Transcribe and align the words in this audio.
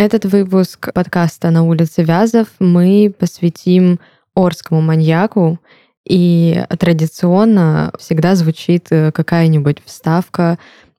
Этот 0.00 0.26
выпуск 0.26 0.92
подкаста 0.94 1.50
«На 1.50 1.64
улице 1.64 2.04
Вязов» 2.04 2.46
мы 2.60 3.12
посвятим 3.18 3.98
Орскому 4.32 4.80
маньяку, 4.80 5.58
и 6.08 6.62
традиционно 6.78 7.90
всегда 7.98 8.36
звучит 8.36 8.86
э, 8.90 9.10
какая-нибудь 9.10 9.82
вставка, 9.84 10.56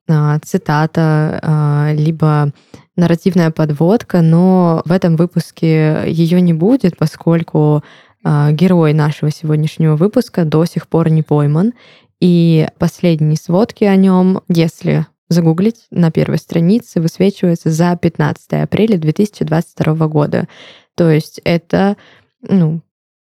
а, 0.09 0.37
цитата, 0.39 1.39
а, 1.41 1.93
либо 1.93 2.51
нарративная 2.97 3.51
подводка, 3.51 4.21
но 4.21 4.81
в 4.83 4.91
этом 4.91 5.15
выпуске 5.15 6.03
ее 6.07 6.41
не 6.41 6.51
будет, 6.51 6.97
поскольку 6.97 7.85
а, 8.25 8.51
герой 8.51 8.91
нашего 8.91 9.31
сегодняшнего 9.31 9.95
выпуска 9.95 10.43
до 10.43 10.65
сих 10.65 10.89
пор 10.89 11.09
не 11.09 11.23
пойман. 11.23 11.71
И 12.19 12.67
последние 12.77 13.37
сводки 13.37 13.85
о 13.85 13.95
нем, 13.95 14.41
если 14.49 15.07
загуглить 15.29 15.85
на 15.91 16.11
первой 16.11 16.37
странице, 16.37 16.99
высвечивается 16.99 17.69
за 17.69 17.95
15 17.95 18.53
апреля 18.63 18.97
2022 18.97 20.07
года. 20.07 20.47
То 20.95 21.09
есть 21.09 21.39
это 21.43 21.95
ну, 22.41 22.81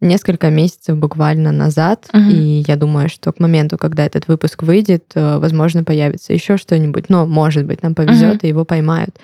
несколько 0.00 0.50
месяцев 0.50 0.96
буквально 0.96 1.52
назад, 1.52 2.08
угу. 2.12 2.22
и 2.22 2.64
я 2.66 2.77
думаю, 2.77 3.08
что 3.08 3.33
к 3.33 3.41
моменту, 3.41 3.77
когда 3.77 4.06
этот 4.06 4.28
выпуск 4.28 4.62
выйдет, 4.62 5.12
э, 5.14 5.38
возможно, 5.38 5.84
появится 5.84 6.33
еще 6.33 6.56
что-нибудь. 6.56 7.08
Но, 7.08 7.27
может 7.27 7.66
быть, 7.66 7.83
нам 7.83 7.94
повезет, 7.94 8.36
угу. 8.36 8.46
и 8.46 8.48
его 8.48 8.64
поймают. 8.64 9.16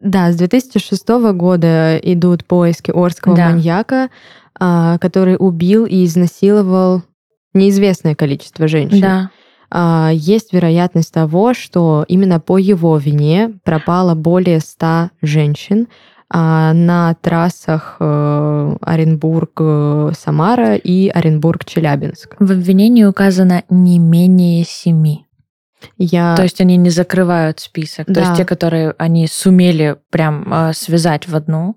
Да, 0.00 0.30
с 0.30 0.36
2006 0.36 1.08
года 1.34 1.98
идут 1.98 2.44
поиски 2.44 2.92
Орского 2.94 3.36
да. 3.36 3.50
маньяка, 3.50 4.10
а, 4.58 4.98
который 4.98 5.36
убил 5.38 5.86
и 5.86 6.04
изнасиловал 6.04 7.02
неизвестное 7.52 8.14
количество 8.14 8.68
женщин. 8.68 9.00
Да. 9.00 9.30
А, 9.70 10.10
есть 10.12 10.52
вероятность 10.52 11.12
того, 11.12 11.54
что 11.54 12.04
именно 12.08 12.40
по 12.40 12.58
его 12.58 12.96
вине 12.96 13.54
пропало 13.64 14.14
более 14.14 14.60
100 14.60 15.10
женщин 15.22 15.88
а, 16.30 16.72
на 16.74 17.14
трассах 17.14 17.96
э, 18.00 18.76
Оренбург-Самара 18.82 20.74
и 20.76 21.08
Оренбург-Челябинск. 21.08 22.36
В 22.38 22.52
обвинении 22.52 23.04
указано 23.04 23.62
не 23.70 23.98
менее 23.98 24.64
семи. 24.64 25.26
Я... 25.96 26.34
То 26.36 26.42
есть 26.42 26.60
они 26.60 26.76
не 26.76 26.90
закрывают 26.90 27.60
список. 27.60 28.06
Да. 28.08 28.14
То 28.14 28.20
есть 28.20 28.36
те, 28.36 28.44
которые 28.44 28.94
они 28.98 29.26
сумели 29.26 29.96
прям 30.10 30.52
э, 30.52 30.72
связать 30.74 31.28
в 31.28 31.34
одну, 31.34 31.76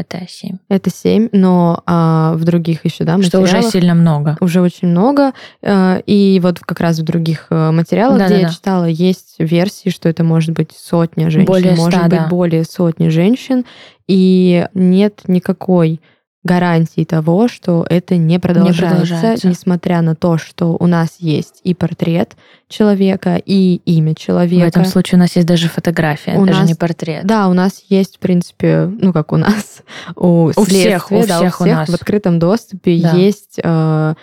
это 0.00 0.26
7. 0.26 0.58
Это 0.68 0.90
7, 0.90 1.28
но 1.32 1.82
а, 1.86 2.34
в 2.34 2.44
других 2.44 2.84
еще, 2.84 3.04
да, 3.04 3.20
Что 3.22 3.40
уже 3.40 3.62
сильно 3.62 3.94
много. 3.94 4.36
Уже 4.40 4.60
очень 4.60 4.88
много. 4.88 5.32
А, 5.62 6.02
и 6.06 6.40
вот 6.42 6.60
как 6.60 6.80
раз 6.80 6.98
в 6.98 7.04
других 7.04 7.46
э, 7.50 7.70
материалах, 7.70 8.18
да, 8.18 8.26
где 8.26 8.34
да, 8.34 8.40
я 8.40 8.46
да. 8.48 8.52
читала, 8.52 8.84
есть 8.84 9.36
версии, 9.38 9.90
что 9.90 10.08
это 10.08 10.24
может 10.24 10.50
быть 10.50 10.72
сотня 10.76 11.30
женщин. 11.30 11.46
Более 11.46 11.74
100, 11.74 11.82
может 11.82 12.02
быть 12.02 12.10
да. 12.10 12.26
более 12.28 12.64
сотни 12.64 13.08
женщин. 13.08 13.64
И 14.06 14.66
нет 14.74 15.22
никакой 15.26 16.00
гарантии 16.42 17.04
того, 17.04 17.48
что 17.48 17.86
это 17.88 18.16
не 18.16 18.38
продолжается, 18.38 18.82
не 18.82 18.88
продолжается, 18.88 19.48
несмотря 19.48 20.00
на 20.00 20.14
то, 20.14 20.38
что 20.38 20.76
у 20.78 20.86
нас 20.86 21.16
есть 21.18 21.60
и 21.64 21.74
портрет 21.74 22.34
человека, 22.68 23.36
и 23.44 23.76
имя 23.84 24.14
человека. 24.14 24.64
В 24.64 24.68
этом 24.68 24.84
случае 24.86 25.18
у 25.18 25.20
нас 25.20 25.36
есть 25.36 25.46
даже 25.46 25.68
фотография, 25.68 26.36
у 26.36 26.46
даже 26.46 26.60
нас, 26.60 26.68
не 26.68 26.74
портрет. 26.74 27.26
Да, 27.26 27.48
у 27.48 27.52
нас 27.52 27.84
есть, 27.88 28.16
в 28.16 28.18
принципе, 28.20 28.86
ну 28.86 29.12
как 29.12 29.32
у 29.32 29.36
нас, 29.36 29.82
у, 30.16 30.50
у 30.56 30.64
всех, 30.64 31.12
у 31.12 31.26
да, 31.26 31.38
всех, 31.38 31.60
у 31.60 31.64
всех 31.64 31.74
у 31.74 31.76
нас. 31.76 31.88
в 31.88 31.94
открытом 31.94 32.38
доступе 32.38 32.98
да. 33.02 33.12
есть 33.12 33.60
э, 33.62 34.14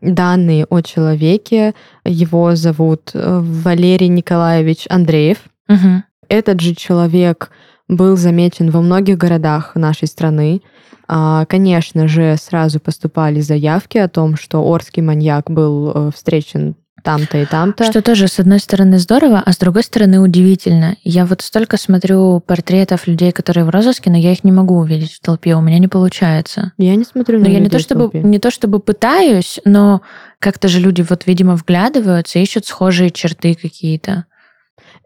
данные 0.00 0.64
о 0.66 0.80
человеке. 0.82 1.74
Его 2.04 2.54
зовут 2.54 3.10
э, 3.14 3.40
Валерий 3.42 4.08
Николаевич 4.08 4.86
Андреев. 4.88 5.38
Угу. 5.68 6.02
Этот 6.28 6.60
же 6.60 6.74
человек 6.74 7.50
был 7.88 8.16
замечен 8.16 8.70
во 8.70 8.80
многих 8.80 9.16
городах 9.16 9.74
нашей 9.74 10.06
страны. 10.06 10.62
А, 11.08 11.46
конечно 11.46 12.06
же, 12.06 12.36
сразу 12.38 12.80
поступали 12.80 13.40
заявки 13.40 13.98
о 13.98 14.08
том, 14.08 14.36
что 14.36 14.62
Орский 14.62 15.02
маньяк 15.02 15.50
был 15.50 15.90
э, 15.94 16.10
встречен 16.14 16.76
там-то 17.02 17.38
и 17.38 17.46
там-то. 17.46 17.84
Что 17.84 18.02
тоже, 18.02 18.28
с 18.28 18.38
одной 18.38 18.58
стороны, 18.58 18.98
здорово, 18.98 19.42
а 19.44 19.52
с 19.52 19.58
другой 19.58 19.82
стороны, 19.82 20.20
удивительно. 20.20 20.96
Я 21.04 21.24
вот 21.24 21.40
столько 21.40 21.76
смотрю 21.76 22.40
портретов 22.40 23.06
людей, 23.06 23.32
которые 23.32 23.64
в 23.64 23.70
розыске, 23.70 24.10
но 24.10 24.18
я 24.18 24.32
их 24.32 24.44
не 24.44 24.52
могу 24.52 24.76
увидеть 24.76 25.12
в 25.14 25.20
толпе, 25.20 25.54
у 25.54 25.60
меня 25.60 25.78
не 25.78 25.88
получается. 25.88 26.72
Я 26.76 26.94
не 26.96 27.04
смотрю 27.04 27.38
на 27.38 27.44
Но 27.44 27.50
я 27.50 27.60
не 27.60 27.70
то, 27.70 27.78
чтобы, 27.78 28.10
не 28.18 28.38
то 28.38 28.50
чтобы 28.50 28.80
пытаюсь, 28.80 29.60
но 29.64 30.02
как-то 30.38 30.68
же 30.68 30.80
люди 30.80 31.04
вот, 31.08 31.26
видимо, 31.26 31.56
вглядываются, 31.56 32.38
ищут 32.38 32.66
схожие 32.66 33.10
черты 33.10 33.54
какие-то. 33.54 34.26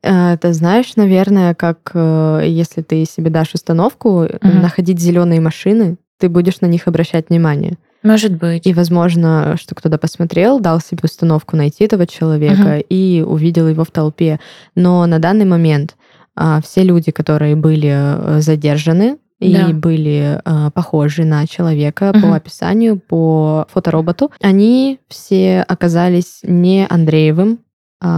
Э, 0.02 0.36
ты 0.40 0.52
знаешь, 0.52 0.96
наверное, 0.96 1.54
как 1.54 1.90
э, 1.94 2.44
если 2.46 2.82
ты 2.82 3.04
себе 3.04 3.30
дашь 3.30 3.54
установку 3.54 4.24
угу. 4.24 4.38
находить 4.42 5.00
зеленые 5.00 5.40
машины, 5.40 5.96
ты 6.18 6.28
будешь 6.28 6.60
на 6.60 6.66
них 6.66 6.88
обращать 6.88 7.28
внимание. 7.28 7.78
Может 8.02 8.36
быть. 8.36 8.66
И, 8.66 8.74
возможно, 8.74 9.56
что 9.60 9.74
кто-то 9.74 9.96
посмотрел, 9.96 10.58
дал 10.58 10.80
себе 10.80 11.00
установку 11.04 11.56
найти 11.56 11.84
этого 11.84 12.06
человека 12.06 12.78
угу. 12.78 12.84
и 12.88 13.24
увидел 13.26 13.68
его 13.68 13.84
в 13.84 13.90
толпе. 13.90 14.40
Но 14.74 15.06
на 15.06 15.18
данный 15.20 15.44
момент 15.44 15.96
а, 16.34 16.60
все 16.62 16.82
люди, 16.82 17.12
которые 17.12 17.54
были 17.54 18.40
задержаны, 18.40 19.18
и 19.38 19.56
да. 19.56 19.68
были 19.70 20.40
э, 20.44 20.70
похожи 20.72 21.24
на 21.24 21.46
человека 21.48 22.12
угу. 22.14 22.20
по 22.20 22.36
описанию, 22.36 23.00
по 23.00 23.66
фотороботу. 23.72 24.30
Они 24.40 25.00
все 25.08 25.64
оказались 25.66 26.40
не 26.44 26.86
Андреевым, 26.88 27.58
а, 27.58 27.71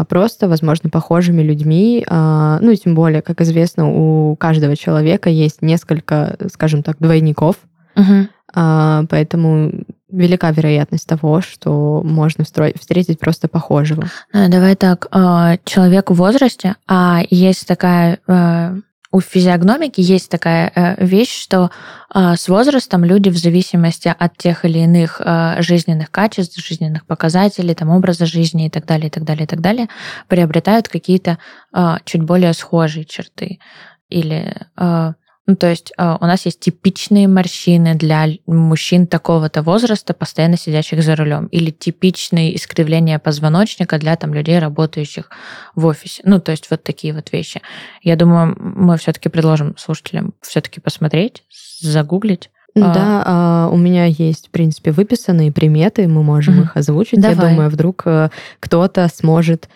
просто, 0.09 0.49
возможно, 0.49 0.89
похожими 0.91 1.43
людьми. 1.43 2.05
А, 2.09 2.59
ну 2.61 2.71
и 2.71 2.77
тем 2.77 2.95
более, 2.95 3.23
как 3.23 3.41
известно, 3.41 3.91
у 3.91 4.35
каждого 4.37 4.77
человека 4.77 5.29
есть 5.29 5.63
несколько, 5.63 6.37
скажем 6.53 6.83
так, 6.83 6.97
двойников. 6.99 7.57
Угу. 7.97 8.29
Поэтому 8.55 9.73
велика 10.11 10.51
вероятность 10.53 11.09
того, 11.09 11.41
что 11.41 12.03
можно 12.05 12.45
встретить 12.45 13.19
просто 13.19 13.49
похожего. 13.49 14.05
А, 14.33 14.49
давай 14.49 14.77
так, 14.77 15.09
человек 15.65 16.11
в 16.11 16.15
возрасте, 16.15 16.77
а 16.87 17.23
есть 17.31 17.67
такая 17.67 18.21
у 19.15 19.21
физиогномики 19.21 20.01
есть 20.01 20.29
такая 20.29 20.73
э, 20.75 21.05
вещь, 21.05 21.41
что 21.41 21.71
э, 22.13 22.35
с 22.37 22.49
возрастом 22.49 23.05
люди 23.05 23.29
в 23.29 23.37
зависимости 23.37 24.13
от 24.19 24.37
тех 24.37 24.65
или 24.65 24.81
иных 24.81 25.21
э, 25.25 25.63
жизненных 25.63 26.11
качеств, 26.11 26.59
жизненных 26.59 27.07
показателей, 27.07 27.77
там, 27.77 27.91
образа 27.91 28.27
жизни 28.27 28.67
и 28.67 28.71
так 28.71 28.87
далее, 28.87 29.07
и 29.07 29.11
так 29.11 29.23
далее, 29.23 29.45
и 29.45 29.47
так 29.47 29.61
далее, 29.61 29.89
приобретают 30.27 30.89
какие-то 30.89 31.39
чуть 32.05 32.23
более 32.23 32.53
схожие 32.55 33.05
черты. 33.05 33.61
Или 34.09 34.53
ну, 35.47 35.57
то 35.57 35.69
есть 35.69 35.93
э, 35.99 36.17
у 36.21 36.25
нас 36.25 36.47
есть 36.47 36.61
типичные 36.61 37.29
морщины 37.29 37.95
для 37.95 38.27
мужчин 38.47 39.07
такого-то 39.07 39.63
возраста, 39.63 40.15
постоянно 40.15 40.57
сидящих 40.57 41.03
за 41.03 41.17
рулем, 41.17 41.47
или 41.47 41.71
типичные 41.71 42.57
искривления 42.57 43.19
позвоночника 43.19 43.99
для 43.99 44.17
там, 44.17 44.33
людей, 44.33 44.59
работающих 44.59 45.31
в 45.75 45.85
офисе. 45.85 46.23
Ну, 46.25 46.41
то 46.41 46.53
есть 46.53 46.71
вот 46.71 46.83
такие 46.83 47.13
вот 47.13 47.31
вещи. 47.33 47.61
Я 48.03 48.17
думаю, 48.17 48.57
мы 48.59 48.97
все-таки 48.97 49.29
предложим 49.29 49.77
слушателям 49.77 50.33
все-таки 50.41 50.81
посмотреть, 50.81 51.45
загуглить. 51.81 52.51
Да, 52.75 53.23
а, 53.25 53.69
у 53.71 53.77
меня 53.77 54.07
есть, 54.07 54.49
в 54.49 54.51
принципе, 54.51 54.91
выписанные 54.91 55.53
приметы, 55.53 56.09
мы 56.09 56.25
можем 56.25 56.59
mm-hmm. 56.59 56.65
их 56.65 56.77
озвучить. 56.77 57.21
Давай. 57.21 57.37
Я 57.37 57.51
думаю, 57.51 57.71
вдруг 57.71 58.03
э, 58.05 58.31
кто-то 58.59 59.09
сможет 59.15 59.69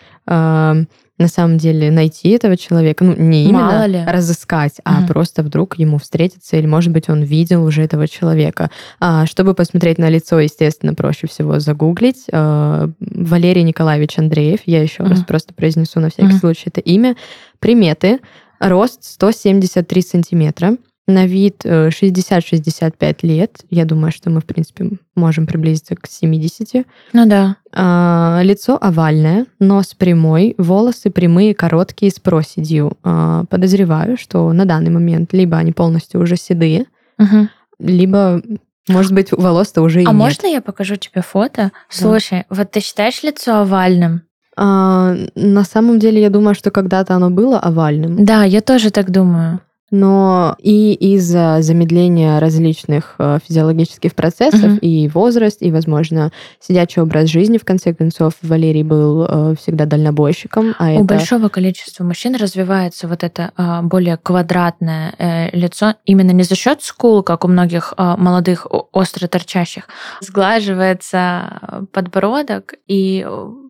на 1.19 1.27
самом 1.27 1.57
деле 1.57 1.91
найти 1.91 2.29
этого 2.29 2.57
человека, 2.57 3.03
ну, 3.03 3.13
не 3.15 3.45
именно 3.45 3.85
ли. 3.85 4.03
разыскать, 4.05 4.75
а 4.85 4.99
угу. 4.99 5.07
просто 5.07 5.43
вдруг 5.43 5.77
ему 5.77 5.99
встретиться, 5.99 6.57
или, 6.57 6.65
может 6.65 6.91
быть, 6.91 7.09
он 7.09 7.21
видел 7.21 7.63
уже 7.63 7.83
этого 7.83 8.07
человека. 8.07 8.71
А, 8.99 9.25
чтобы 9.25 9.53
посмотреть 9.53 9.97
на 9.97 10.09
лицо, 10.09 10.39
естественно, 10.39 10.93
проще 10.93 11.27
всего 11.27 11.59
загуглить. 11.59 12.25
А, 12.31 12.89
Валерий 12.99 13.63
Николаевич 13.63 14.17
Андреев, 14.17 14.61
я 14.65 14.81
еще 14.81 15.03
угу. 15.03 15.11
раз 15.11 15.23
просто 15.23 15.53
произнесу 15.53 15.99
на 15.99 16.09
всякий 16.09 16.33
угу. 16.33 16.39
случай 16.39 16.63
это 16.67 16.79
имя. 16.79 17.15
Приметы. 17.59 18.19
Рост 18.59 19.03
173 19.03 20.01
сантиметра 20.01 20.77
на 21.09 21.25
вид 21.25 21.65
60-65 21.65 22.93
э, 22.99 23.15
лет. 23.23 23.59
Я 23.69 23.85
думаю, 23.85 24.11
что 24.11 24.29
мы, 24.29 24.39
в 24.41 24.45
принципе, 24.45 24.91
можем 25.15 25.47
приблизиться 25.47 25.95
к 25.95 26.07
70. 26.07 26.85
Ну 27.13 27.25
да. 27.27 27.57
А, 27.73 28.41
лицо 28.43 28.77
овальное, 28.79 29.45
нос 29.59 29.93
прямой, 29.97 30.55
волосы 30.57 31.09
прямые, 31.09 31.53
короткие, 31.53 32.11
с 32.11 32.19
проседью. 32.19 32.97
А, 33.03 33.45
подозреваю, 33.49 34.17
что 34.17 34.51
на 34.53 34.65
данный 34.65 34.91
момент 34.91 35.33
либо 35.33 35.57
они 35.57 35.71
полностью 35.71 36.21
уже 36.21 36.35
седые, 36.35 36.85
угу. 37.17 37.47
либо 37.79 38.41
Может 38.87 39.13
быть, 39.13 39.31
волос-то 39.31 39.81
уже 39.81 40.01
и 40.01 40.05
А 40.05 40.09
нет. 40.09 40.15
можно 40.15 40.47
я 40.47 40.61
покажу 40.61 40.95
тебе 40.95 41.21
фото? 41.21 41.71
Слушай, 41.89 42.45
вот 42.49 42.71
ты 42.71 42.79
считаешь 42.79 43.23
лицо 43.23 43.57
овальным? 43.57 44.23
А, 44.61 45.15
на 45.35 45.63
самом 45.63 45.99
деле, 45.99 46.21
я 46.21 46.29
думаю, 46.29 46.53
что 46.53 46.69
когда-то 46.69 47.15
оно 47.15 47.29
было 47.29 47.59
овальным, 47.59 48.25
Да, 48.25 48.43
я 48.43 48.61
тоже 48.61 48.91
так 48.91 49.09
думаю. 49.09 49.61
Но 49.91 50.55
и 50.59 50.93
из-за 50.93 51.57
замедления 51.61 52.39
различных 52.39 53.15
э, 53.19 53.39
физиологических 53.45 54.13
процессов, 54.15 54.61
Мгм. 54.63 54.77
и 54.77 55.07
возраст, 55.07 55.61
и, 55.61 55.71
возможно, 55.71 56.31
сидячий 56.59 57.01
образ 57.01 57.29
жизни, 57.29 57.57
в 57.57 57.65
конце 57.65 57.93
концов, 57.93 58.33
Валерий 58.41 58.83
был 58.83 59.25
э, 59.27 59.55
всегда 59.59 59.85
дальнобойщиком, 59.85 60.75
а 60.79 60.91
У 60.91 60.95
это... 60.95 61.03
большого 61.03 61.49
количества 61.49 62.03
мужчин 62.03 62.35
развивается 62.35 63.07
вот 63.07 63.23
это 63.23 63.51
а, 63.57 63.81
более 63.81 64.17
квадратное 64.17 65.13
э, 65.17 65.55
лицо 65.57 65.95
именно 66.05 66.31
не 66.31 66.43
за 66.43 66.55
счет 66.55 66.81
скул, 66.83 67.23
как 67.23 67.45
у 67.45 67.47
многих 67.47 67.93
а, 67.97 68.17
молодых 68.17 68.67
остро 68.91 69.27
торчащих. 69.27 69.87
Сглаживается 70.21 71.87
подбородок, 71.93 72.75
и 72.87 73.25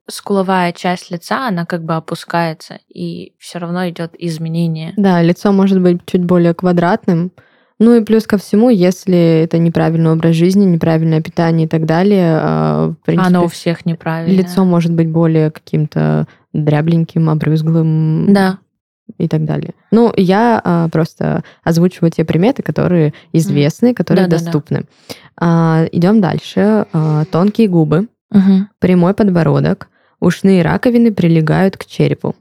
скуловая 0.09 0.71
часть 0.73 1.11
лица, 1.11 1.47
она 1.47 1.65
как 1.65 1.83
бы 1.83 1.95
опускается, 1.95 2.79
и 2.87 3.33
все 3.39 3.59
равно 3.59 3.87
идет 3.89 4.13
изменение. 4.17 4.93
Да, 4.97 5.21
лицо 5.21 5.51
может 5.51 5.81
быть 5.81 6.01
чуть 6.05 6.23
более 6.23 6.53
квадратным. 6.53 7.31
Ну 7.81 7.95
и 7.95 8.03
плюс 8.03 8.27
ко 8.27 8.37
всему, 8.37 8.69
если 8.69 9.41
это 9.43 9.57
неправильный 9.57 10.11
образ 10.11 10.35
жизни, 10.35 10.65
неправильное 10.65 11.21
питание 11.21 11.65
и 11.65 11.69
так 11.69 11.85
далее, 11.85 12.37
э, 12.41 12.87
в 13.01 13.05
принципе, 13.05 13.27
Оно 13.29 13.45
у 13.45 13.47
всех 13.47 13.85
неправильно. 13.85 14.37
лицо 14.37 14.65
может 14.65 14.91
быть 14.93 15.07
более 15.09 15.49
каким-то 15.49 16.27
дрябленьким, 16.51 17.29
обрызглым 17.29 18.33
Да. 18.33 18.57
и 19.17 19.27
так 19.29 19.45
далее. 19.45 19.73
Ну, 19.91 20.11
я 20.17 20.61
а, 20.63 20.89
просто 20.89 21.43
озвучиваю 21.63 22.11
те 22.11 22.25
приметы, 22.25 22.63
которые 22.63 23.13
известны, 23.33 23.93
которые 23.93 24.25
Да-да-да. 24.27 24.43
доступны. 24.43 24.85
А, 25.39 25.85
идем 25.91 26.19
дальше. 26.21 26.85
А, 26.91 27.23
тонкие 27.31 27.69
губы, 27.69 28.07
Мгм. 28.31 28.67
прямой 28.79 29.13
подбородок, 29.13 29.87
ушные 30.19 30.61
раковины 30.61 31.11
прилегают 31.13 31.77
к 31.77 31.85
черепу. 31.85 32.35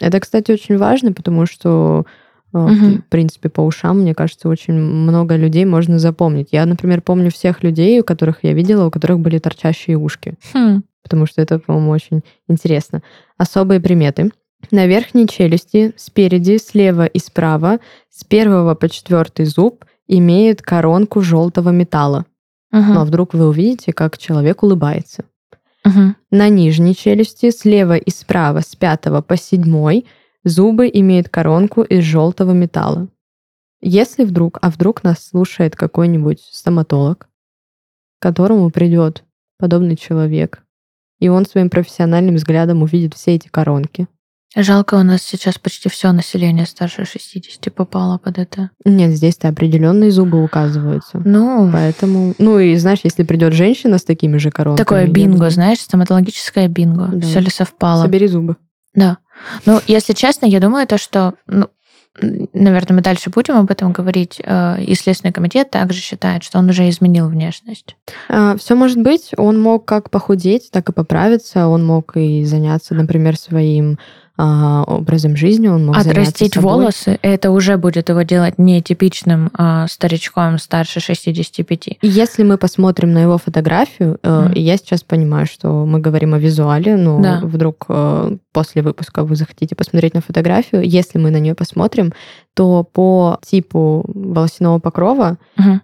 Это, 0.00 0.20
кстати, 0.20 0.52
очень 0.52 0.76
важно, 0.76 1.12
потому 1.12 1.46
что, 1.46 2.04
Мгм. 2.52 3.02
в 3.02 3.08
принципе, 3.08 3.48
по 3.48 3.60
ушам, 3.62 4.00
мне 4.00 4.14
кажется, 4.14 4.48
очень 4.48 4.74
много 4.74 5.36
людей 5.36 5.64
можно 5.64 5.98
запомнить. 5.98 6.48
Я, 6.52 6.64
например, 6.66 7.00
помню 7.02 7.30
всех 7.30 7.62
людей, 7.62 8.00
у 8.00 8.04
которых 8.04 8.38
я 8.42 8.52
видела, 8.52 8.86
у 8.86 8.90
которых 8.90 9.20
были 9.20 9.38
торчащие 9.38 9.96
ушки 9.98 10.34
Хм. 10.54 10.82
потому 11.02 11.26
что 11.26 11.42
это, 11.42 11.58
по-моему, 11.58 11.90
очень 11.90 12.22
интересно. 12.48 13.02
Особые 13.38 13.80
приметы. 13.80 14.30
На 14.70 14.86
верхней 14.86 15.28
челюсти, 15.28 15.92
спереди, 15.96 16.56
слева 16.58 17.04
и 17.06 17.18
справа, 17.18 17.78
с 18.10 18.24
первого 18.24 18.74
по 18.74 18.88
четвертый 18.88 19.44
зуб 19.44 19.84
имеет 20.08 20.62
коронку 20.62 21.20
желтого 21.20 21.70
металла. 21.70 22.24
Мгм. 22.72 22.94
Ну 22.94 23.00
а 23.00 23.04
вдруг 23.04 23.34
вы 23.34 23.48
увидите, 23.48 23.92
как 23.92 24.18
человек 24.18 24.62
улыбается. 24.62 25.24
Мгм. 25.86 26.16
На 26.32 26.48
нижней 26.48 26.96
челюсти, 26.96 27.50
слева 27.50 27.96
и 27.96 28.10
справа, 28.10 28.60
с 28.60 28.74
пятого 28.74 29.22
по 29.22 29.36
седьмой, 29.36 30.04
зубы 30.42 30.90
имеют 30.92 31.28
коронку 31.28 31.82
из 31.82 32.02
желтого 32.02 32.50
металла. 32.50 33.08
Если 33.80 34.24
вдруг, 34.24 34.58
а 34.62 34.70
вдруг 34.70 35.04
нас 35.04 35.28
слушает 35.28 35.76
какой-нибудь 35.76 36.40
стоматолог, 36.40 37.28
к 38.18 38.22
которому 38.22 38.70
придет 38.70 39.22
подобный 39.58 39.96
человек, 39.96 40.64
и 41.20 41.28
он 41.28 41.46
своим 41.46 41.70
профессиональным 41.70 42.34
взглядом 42.34 42.82
увидит 42.82 43.14
все 43.14 43.36
эти 43.36 43.46
коронки. 43.46 44.08
Жалко, 44.58 44.94
у 44.94 45.02
нас 45.02 45.22
сейчас 45.22 45.58
почти 45.58 45.90
все 45.90 46.12
население 46.12 46.64
старше 46.64 47.04
60 47.04 47.74
попало 47.74 48.16
под 48.16 48.38
это. 48.38 48.70
Нет, 48.86 49.10
здесь-то 49.12 49.48
определенные 49.48 50.10
зубы 50.10 50.42
указываются. 50.42 51.20
Ну, 51.22 51.68
Поэтому, 51.70 52.32
ну 52.38 52.58
и 52.58 52.74
знаешь, 52.76 53.00
если 53.04 53.22
придет 53.22 53.52
женщина 53.52 53.98
с 53.98 54.04
такими 54.04 54.38
же 54.38 54.50
коронками, 54.50 54.82
такое 54.82 55.06
бинго, 55.08 55.50
знаешь, 55.50 55.80
стоматологическое 55.80 56.68
бинго. 56.68 57.08
Да. 57.12 57.26
Все 57.26 57.40
ли 57.40 57.50
совпало? 57.50 58.02
собери 58.02 58.28
зубы. 58.28 58.56
Да. 58.94 59.18
Ну, 59.66 59.78
если 59.86 60.14
честно, 60.14 60.46
я 60.46 60.58
думаю, 60.58 60.86
то, 60.86 60.96
что, 60.96 61.34
ну, 61.46 61.68
наверное, 62.54 62.96
мы 62.96 63.02
дальше 63.02 63.28
будем 63.28 63.56
об 63.58 63.70
этом 63.70 63.92
говорить. 63.92 64.40
Э, 64.42 64.82
И 64.82 64.94
Следственный 64.94 65.34
комитет 65.34 65.70
также 65.70 66.00
считает, 66.00 66.42
что 66.44 66.58
он 66.58 66.70
уже 66.70 66.88
изменил 66.88 67.28
внешность. 67.28 67.94
все 68.58 68.74
может 68.74 69.02
быть. 69.02 69.32
Он 69.36 69.60
мог 69.60 69.84
как 69.84 70.08
похудеть, 70.08 70.70
так 70.72 70.88
и 70.88 70.92
поправиться. 70.94 71.68
Он 71.68 71.84
мог 71.84 72.16
и 72.16 72.42
заняться, 72.46 72.94
например, 72.94 73.36
своим 73.36 73.98
а, 74.36 74.82
образом 74.84 75.36
жизни. 75.36 75.68
Он 75.68 75.86
мог 75.86 75.96
Отрастить 75.96 76.54
собой. 76.54 76.72
волосы, 76.72 77.18
это 77.22 77.50
уже 77.50 77.76
будет 77.76 78.08
его 78.08 78.22
делать 78.22 78.58
нетипичным 78.58 79.50
а, 79.54 79.86
старичком 79.88 80.58
старше 80.58 81.00
65. 81.00 81.86
И 81.88 81.98
если 82.02 82.42
мы 82.42 82.58
посмотрим 82.58 83.12
на 83.12 83.18
его 83.22 83.38
фотографию, 83.38 84.18
э, 84.22 84.52
и 84.54 84.60
я 84.60 84.76
сейчас 84.76 85.02
понимаю, 85.02 85.46
что 85.46 85.86
мы 85.86 86.00
говорим 86.00 86.34
о 86.34 86.38
визуале, 86.38 86.96
но 86.96 87.20
Да. 87.20 87.40
вдруг 87.42 87.86
э, 87.88 88.36
после 88.52 88.82
выпуска 88.82 89.24
вы 89.24 89.36
захотите 89.36 89.74
посмотреть 89.74 90.14
на 90.14 90.20
фотографию, 90.20 90.82
если 90.82 91.18
мы 91.18 91.30
на 91.30 91.38
нее 91.38 91.54
посмотрим, 91.54 92.12
то 92.54 92.84
по 92.84 93.38
типу 93.44 94.04
волосяного 94.08 94.78
покрова 94.78 95.38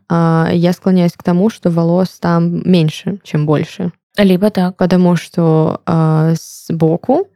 а, 0.08 0.50
я 0.52 0.72
склоняюсь 0.72 1.12
к 1.12 1.22
тому, 1.22 1.50
что 1.50 1.70
волос 1.70 2.18
там 2.20 2.68
меньше, 2.70 3.18
чем 3.24 3.46
больше. 3.46 3.92
Либо 4.18 4.50
так. 4.50 4.76
потому 4.76 5.16
что 5.16 5.80
а, 5.86 6.34
сбоку 6.68 7.28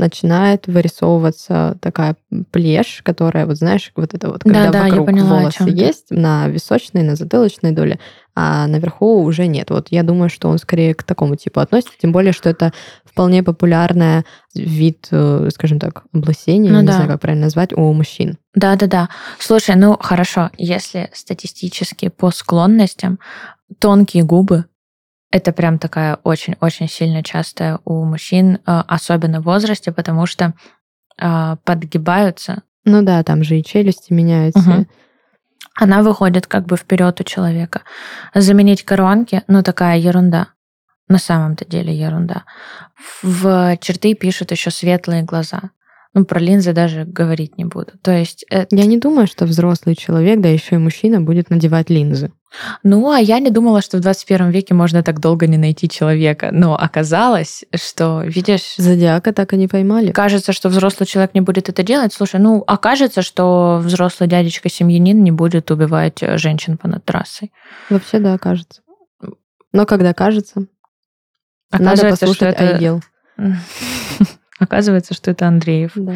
начинает 0.00 0.66
вырисовываться 0.66 1.76
такая 1.80 2.16
плешь, 2.50 3.02
которая, 3.04 3.46
вот 3.46 3.56
знаешь, 3.56 3.92
вот 3.94 4.14
это 4.14 4.30
вот, 4.30 4.42
когда 4.42 4.64
я 4.64 4.72
вокруг 4.72 5.06
поняла, 5.06 5.40
волосы 5.40 5.64
есть, 5.68 6.06
на 6.10 6.48
височной, 6.48 7.02
на 7.02 7.14
затылочной 7.14 7.72
доле, 7.72 8.00
а 8.34 8.66
наверху 8.66 9.22
уже 9.22 9.46
нет. 9.46 9.70
Вот 9.70 9.88
я 9.90 10.02
думаю, 10.02 10.30
что 10.30 10.48
он 10.48 10.58
скорее 10.58 10.94
к 10.94 11.02
такому 11.02 11.36
типу 11.36 11.60
относится, 11.60 11.92
тем 12.00 12.10
более, 12.10 12.32
что 12.32 12.48
это 12.48 12.72
вполне 13.04 13.42
популярный 13.42 14.24
вид, 14.54 15.08
э, 15.10 15.48
скажем 15.52 15.78
так, 15.78 16.04
облысения, 16.12 16.70
Ну 16.70 16.80
не 16.80 16.86
да. 16.86 16.94
знаю, 16.94 17.08
как 17.08 17.20
правильно 17.20 17.44
назвать, 17.46 17.72
у 17.72 17.92
мужчин. 17.92 18.38
Да-да-да. 18.54 19.08
Слушай, 19.38 19.76
ну 19.76 19.96
хорошо, 20.00 20.50
если 20.56 21.10
статистически 21.12 22.08
по 22.08 22.30
склонностям, 22.30 23.18
тонкие 23.78 24.24
губы 24.24 24.64
это 25.30 25.52
прям 25.52 25.78
такая 25.78 26.18
очень-очень 26.24 26.88
сильно 26.88 27.22
частая 27.22 27.78
у 27.84 28.04
мужчин, 28.04 28.56
э, 28.66 28.82
особенно 28.88 29.40
в 29.40 29.44
возрасте, 29.44 29.92
потому 29.92 30.26
что 30.26 30.54
э, 31.18 31.56
подгибаются. 31.64 32.62
Ну 32.84 33.02
да, 33.02 33.22
там 33.22 33.44
же 33.44 33.58
и 33.58 33.64
челюсти 33.64 34.12
меняются. 34.12 34.60
Мгм. 34.60 34.88
Она 35.76 36.02
выходит 36.02 36.46
как 36.46 36.66
бы 36.66 36.76
вперед 36.76 37.20
у 37.20 37.24
человека. 37.24 37.82
Заменить 38.34 38.84
коронки, 38.84 39.42
ну 39.46 39.62
такая 39.62 39.98
ерунда. 39.98 40.48
На 41.08 41.18
самом-то 41.18 41.64
деле 41.64 41.94
ерунда. 41.94 42.44
В 43.22 43.76
черты 43.80 44.14
пишут 44.14 44.52
еще 44.52 44.70
светлые 44.70 45.22
глаза. 45.22 45.70
Ну, 46.12 46.24
про 46.24 46.40
линзы 46.40 46.72
даже 46.72 47.04
говорить 47.04 47.56
не 47.56 47.64
буду. 47.64 47.92
То 48.02 48.10
есть 48.10 48.44
э, 48.50 48.66
Я 48.70 48.86
не 48.86 48.98
думаю, 48.98 49.28
что 49.28 49.44
взрослый 49.44 49.94
человек, 49.94 50.40
да 50.40 50.48
еще 50.48 50.74
и 50.74 50.78
мужчина, 50.78 51.20
будет 51.20 51.50
надевать 51.50 51.88
линзы. 51.88 52.32
Ну, 52.82 53.10
а 53.10 53.18
я 53.18 53.38
не 53.38 53.50
думала, 53.50 53.80
что 53.80 53.96
в 53.98 54.00
21 54.00 54.50
веке 54.50 54.74
можно 54.74 55.02
так 55.02 55.20
долго 55.20 55.46
не 55.46 55.56
найти 55.56 55.88
человека. 55.88 56.50
Но 56.52 56.76
оказалось, 56.76 57.64
что, 57.74 58.22
видишь, 58.24 58.74
Зодиака 58.76 59.32
так 59.32 59.52
и 59.52 59.56
не 59.56 59.68
поймали. 59.68 60.10
кажется, 60.12 60.52
что 60.52 60.68
взрослый 60.68 61.06
человек 61.06 61.34
не 61.34 61.40
будет 61.40 61.68
это 61.68 61.82
делать. 61.82 62.12
Слушай, 62.12 62.40
ну, 62.40 62.64
окажется, 62.66 63.22
что 63.22 63.80
взрослый 63.82 64.28
дядечка-семьянин 64.28 65.22
не 65.22 65.30
будет 65.30 65.70
убивать 65.70 66.22
э, 66.22 66.38
женщин 66.38 66.76
понад 66.76 67.04
трассой. 67.04 67.52
Вообще, 67.88 68.18
да, 68.18 68.36
кажется. 68.38 68.82
Но 69.72 69.86
когда 69.86 70.12
кажется, 70.12 70.66
надо 71.70 71.84
Оказывается, 71.84 72.26
что 72.26 72.46
послушать 72.46 72.54
это... 72.60 72.74
Айгел. 72.74 73.02
Оказывается, 74.58 75.14
что 75.14 75.30
это 75.30 75.46
Андреев. 75.46 75.92
Да. 75.94 76.12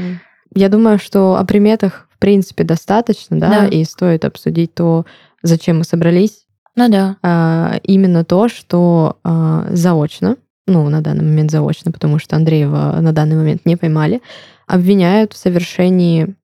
Я 0.55 0.69
думаю, 0.69 0.99
что 0.99 1.37
о 1.37 1.45
приметах, 1.45 2.07
в 2.11 2.19
принципе, 2.19 2.65
достаточно, 2.65 3.39
да, 3.41 3.49
Да. 3.49 3.67
и 3.69 3.85
стоит 3.85 4.25
обсудить 4.25 4.75
то, 4.75 5.07
зачем 5.45 5.79
мы 5.79 5.85
собрались. 5.85 6.47
Ну 6.75 6.89
да. 6.89 7.17
А, 7.23 7.79
именно 7.85 8.25
то, 8.25 8.49
что 8.49 9.19
а, 9.23 9.67
заочно, 9.71 10.37
ну, 10.67 10.89
на 10.89 11.01
данный 11.03 11.25
момент 11.25 11.51
заочно, 11.51 11.93
потому 11.93 12.19
что 12.19 12.35
Андреева 12.35 12.99
на 13.01 13.13
данный 13.13 13.37
момент 13.37 13.63
не 13.65 13.77
поймали, 13.77 14.21
обвиняют 14.67 15.35
в 15.35 15.37
совершении 15.37 16.35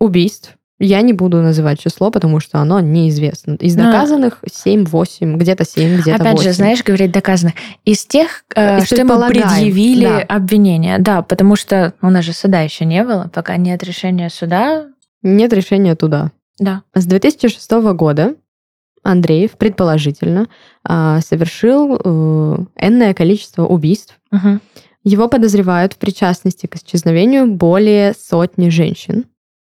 убийств. 0.00 0.54
Я 0.78 1.00
не 1.00 1.14
буду 1.14 1.40
называть 1.40 1.80
число, 1.80 2.10
потому 2.10 2.38
что 2.38 2.58
оно 2.58 2.80
неизвестно. 2.80 3.54
Из 3.54 3.76
Ну, 3.76 3.84
доказанных 3.84 4.40
7-8, 4.44 5.36
где-то 5.36 5.64
7, 5.64 6.00
где-то 6.00 6.20
Опять 6.20 6.34
8. 6.34 6.44
же, 6.44 6.52
знаешь, 6.52 6.84
говорить 6.84 7.12
доказано. 7.12 7.54
Из 7.86 8.04
тех, 8.04 8.44
э, 8.54 8.80
Из 8.80 8.84
что 8.84 9.06
полагаем, 9.06 9.30
предъявили 9.30 10.04
да. 10.04 10.20
обвинения. 10.28 10.98
Да, 10.98 11.22
потому 11.22 11.56
что 11.56 11.94
у 12.02 12.10
нас 12.10 12.24
же 12.26 12.34
суда 12.34 12.60
еще 12.60 12.84
не 12.84 13.04
было. 13.04 13.30
Пока 13.32 13.56
нет 13.56 13.82
решения 13.84 14.28
суда. 14.28 14.86
Нет 15.22 15.54
решения 15.54 15.94
туда. 15.94 16.30
Да. 16.58 16.82
С 16.94 17.06
2006 17.06 17.70
года 17.94 18.34
Андреев, 19.06 19.52
предположительно, 19.52 20.48
а, 20.84 21.20
совершил 21.20 21.96
э, 21.96 22.56
энное 22.80 23.14
количество 23.14 23.64
убийств. 23.64 24.18
Мгм. 24.30 24.60
Его 25.04 25.28
подозревают 25.28 25.92
в 25.92 25.98
причастности 25.98 26.66
к 26.66 26.76
исчезновению 26.76 27.46
более 27.46 28.12
сотни 28.14 28.68
женщин. 28.70 29.26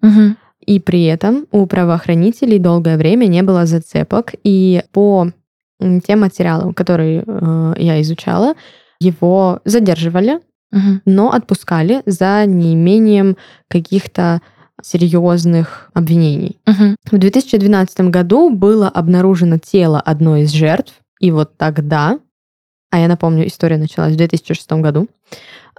Мгм. 0.01 0.37
И 0.65 0.79
при 0.79 1.03
этом 1.05 1.47
у 1.51 1.65
правоохранителей 1.65 2.59
долгое 2.59 2.97
время 2.97 3.25
не 3.27 3.43
было 3.43 3.65
зацепок. 3.65 4.33
И 4.43 4.83
по 4.91 5.31
тем 5.79 6.19
материалам, 6.21 6.73
которые 6.73 7.23
э, 7.25 7.73
я 7.77 8.01
изучала, 8.01 8.53
его 8.99 9.59
задерживали, 9.65 10.39
Мгм. 10.71 11.01
но 11.05 11.31
отпускали 11.31 12.01
за 12.05 12.45
неимением 12.45 13.37
каких-то 13.69 14.41
серьезных 14.83 15.89
обвинений. 15.93 16.57
Мгм. 16.65 16.95
В 17.11 17.17
2012 17.17 18.09
году 18.09 18.49
было 18.49 18.87
обнаружено 18.87 19.57
тело 19.57 19.99
одной 19.99 20.41
из 20.43 20.51
жертв, 20.51 20.93
и 21.19 21.31
вот 21.31 21.57
тогда, 21.57 22.19
а 22.91 22.99
я 22.99 23.07
напомню, 23.07 23.47
история 23.47 23.77
началась 23.77 24.13
в 24.13 24.17
2006 24.17 24.81
году, 24.81 25.07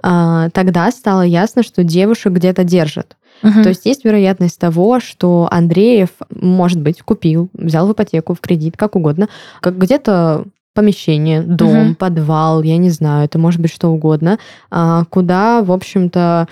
а, 0.01 0.49
тогда 0.51 0.89
стало 0.91 1.21
ясно, 1.21 1.63
что 1.63 1.83
девушек 1.83 2.33
где-то 2.33 2.63
держат. 2.63 3.17
Мгм. 3.41 3.63
То 3.63 3.69
есть 3.69 3.85
есть 3.85 4.03
вероятность 4.03 4.59
того, 4.59 4.99
что 4.99 5.47
Андреев, 5.49 6.09
может 6.29 6.81
быть, 6.81 7.01
купил, 7.01 7.49
взял 7.53 7.87
в 7.87 7.93
ипотеку, 7.93 8.33
в 8.33 8.41
кредит, 8.41 8.75
как 8.77 8.95
угодно, 8.95 9.29
как 9.61 9.77
где-то 9.77 10.45
помещение, 10.75 11.41
дом, 11.41 11.85
Мгм. 11.87 11.95
подвал, 11.95 12.63
я 12.63 12.77
не 12.77 12.89
знаю, 12.89 13.25
это 13.25 13.39
может 13.39 13.59
быть 13.59 13.73
что 13.73 13.89
угодно, 13.89 14.39
а, 14.69 15.05
куда, 15.05 15.61
в 15.61 15.71
общем-то, 15.71 16.47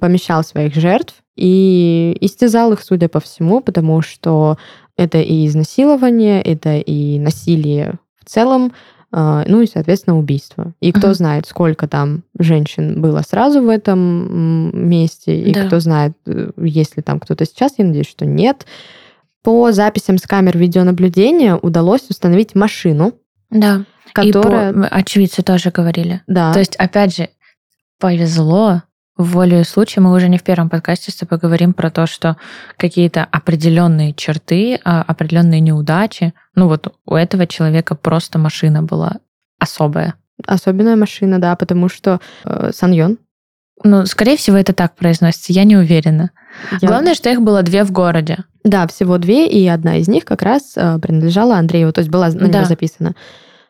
помещал 0.00 0.44
своих 0.44 0.74
жертв 0.74 1.14
и 1.36 2.16
истязал 2.20 2.72
их, 2.72 2.80
судя 2.82 3.08
по 3.08 3.20
всему, 3.20 3.60
потому 3.60 4.02
что 4.02 4.56
это 4.96 5.18
и 5.20 5.46
изнасилование, 5.46 6.40
это 6.42 6.76
и 6.78 7.18
насилие 7.18 7.98
в 8.20 8.24
целом, 8.28 8.72
а, 9.16 9.44
ну 9.46 9.60
и, 9.60 9.66
соответственно, 9.66 10.18
убийство. 10.18 10.72
И 10.80 10.90
кто 10.92 11.08
Мгм. 11.08 11.14
знает, 11.14 11.46
сколько 11.46 11.86
там 11.86 12.24
женщин 12.38 13.00
было 13.00 13.22
сразу 13.22 13.62
в 13.62 13.68
этом 13.68 14.70
месте, 14.88 15.40
и 15.40 15.52
Да. 15.54 15.66
кто 15.66 15.78
знает, 15.80 16.12
э, 16.26 16.50
есть 16.56 16.96
ли 16.96 17.02
там 17.02 17.20
кто-то 17.20 17.44
сейчас, 17.44 17.74
я 17.78 17.84
надеюсь, 17.84 18.08
что 18.08 18.26
нет. 18.26 18.66
По 19.44 19.70
записям 19.72 20.18
с 20.18 20.22
камер 20.22 20.56
видеонаблюдения 20.58 21.54
удалось 21.56 22.08
установить 22.10 22.54
машину, 22.54 23.12
Да. 23.50 23.84
которая... 24.14 24.70
И 24.70 24.74
по... 24.74 24.86
очевидцы 24.88 25.42
тоже 25.42 25.70
говорили. 25.70 26.22
Да, 26.26 26.52
То 26.52 26.58
есть, 26.60 26.74
опять 26.76 27.14
же, 27.16 27.28
повезло, 28.00 28.82
волею 29.16 29.64
случая, 29.64 30.00
мы 30.00 30.12
уже 30.14 30.28
не 30.28 30.38
в 30.38 30.42
первом 30.42 30.68
подкасте 30.68 31.12
с 31.12 31.16
тобой 31.16 31.38
говорим 31.38 31.72
про 31.72 31.90
то, 31.90 32.06
что 32.06 32.36
какие-то 32.76 33.24
определенные 33.30 34.12
черты, 34.12 34.80
а, 34.84 35.02
определенные 35.02 35.60
неудачи, 35.60 36.34
ну 36.54 36.68
вот 36.68 36.92
у 37.06 37.14
этого 37.14 37.46
человека 37.46 37.94
просто 37.94 38.38
машина 38.38 38.82
была 38.82 39.18
особая. 39.60 40.14
особенная 40.46 40.96
машина, 40.96 41.38
да, 41.38 41.54
потому 41.56 41.88
что 41.88 42.20
э, 42.44 42.70
Саньон... 42.74 43.18
Ну, 43.82 44.06
скорее 44.06 44.36
всего, 44.36 44.56
это 44.56 44.72
так 44.72 44.94
произносится, 44.96 45.52
я 45.52 45.64
не 45.64 45.76
уверена. 45.76 46.30
я- 46.80 46.88
Главное, 46.88 47.14
что 47.14 47.30
их 47.30 47.40
было 47.42 47.62
две 47.62 47.84
в 47.84 47.92
городе. 47.92 48.38
Да, 48.64 48.86
всего 48.88 49.18
две, 49.18 49.46
и 49.48 49.66
одна 49.68 49.96
из 49.96 50.08
них 50.08 50.24
как 50.24 50.42
раз 50.42 50.72
э, 50.76 50.98
принадлежала 50.98 51.56
Андрееву, 51.56 51.92
то 51.92 52.00
есть 52.00 52.10
была 52.10 52.28
на 52.28 52.48
Да. 52.48 52.58
него 52.58 52.64
записана. 52.64 53.14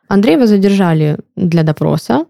Андреева 0.08 0.46
задержали 0.46 1.18
для 1.36 1.62
допроса, 1.62 2.26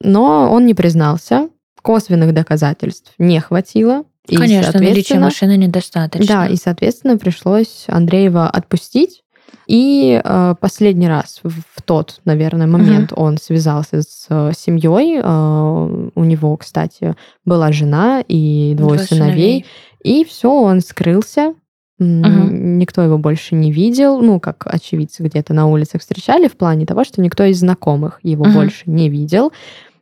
но 0.00 0.50
он 0.52 0.66
не 0.66 0.74
признался, 0.74 1.48
косвенных 1.82 2.32
доказательств 2.32 3.12
не 3.18 3.40
хватило. 3.40 4.04
И, 4.28 4.36
Конечно, 4.36 4.80
наличие 4.80 5.18
машины 5.18 5.56
недостаточно. 5.56 6.26
Да, 6.26 6.46
и, 6.46 6.56
соответственно, 6.56 7.18
пришлось 7.18 7.84
Андреева 7.88 8.48
отпустить. 8.48 9.22
И 9.66 10.20
э, 10.22 10.54
последний 10.60 11.08
раз, 11.08 11.40
в, 11.42 11.82
тот, 11.82 12.20
наверное, 12.24 12.66
момент 12.66 13.12
он 13.14 13.38
связался 13.38 14.02
с 14.02 14.26
э, 14.28 14.52
семьей. 14.56 15.20
Э, 15.22 16.10
у 16.14 16.24
него, 16.24 16.56
кстати, 16.56 17.14
была 17.44 17.72
жена 17.72 18.22
и 18.26 18.74
двое, 18.76 18.98
Двое 18.98 19.06
сыновей. 19.06 19.66
И 20.02 20.24
все, 20.24 20.50
он 20.52 20.80
скрылся. 20.80 21.54
Мгм. 21.98 22.78
Никто 22.78 23.02
его 23.02 23.18
больше 23.18 23.54
не 23.54 23.70
видел. 23.70 24.20
Ну, 24.20 24.40
как 24.40 24.66
очевидцы 24.66 25.22
где-то 25.22 25.54
на 25.54 25.66
улицах 25.68 26.00
встречали, 26.00 26.48
в 26.48 26.56
плане 26.56 26.84
того, 26.84 27.04
что 27.04 27.20
никто 27.20 27.44
из 27.44 27.60
знакомых 27.60 28.18
его 28.22 28.44
Мгм. 28.44 28.54
больше 28.54 28.82
не 28.86 29.08
видел. 29.08 29.52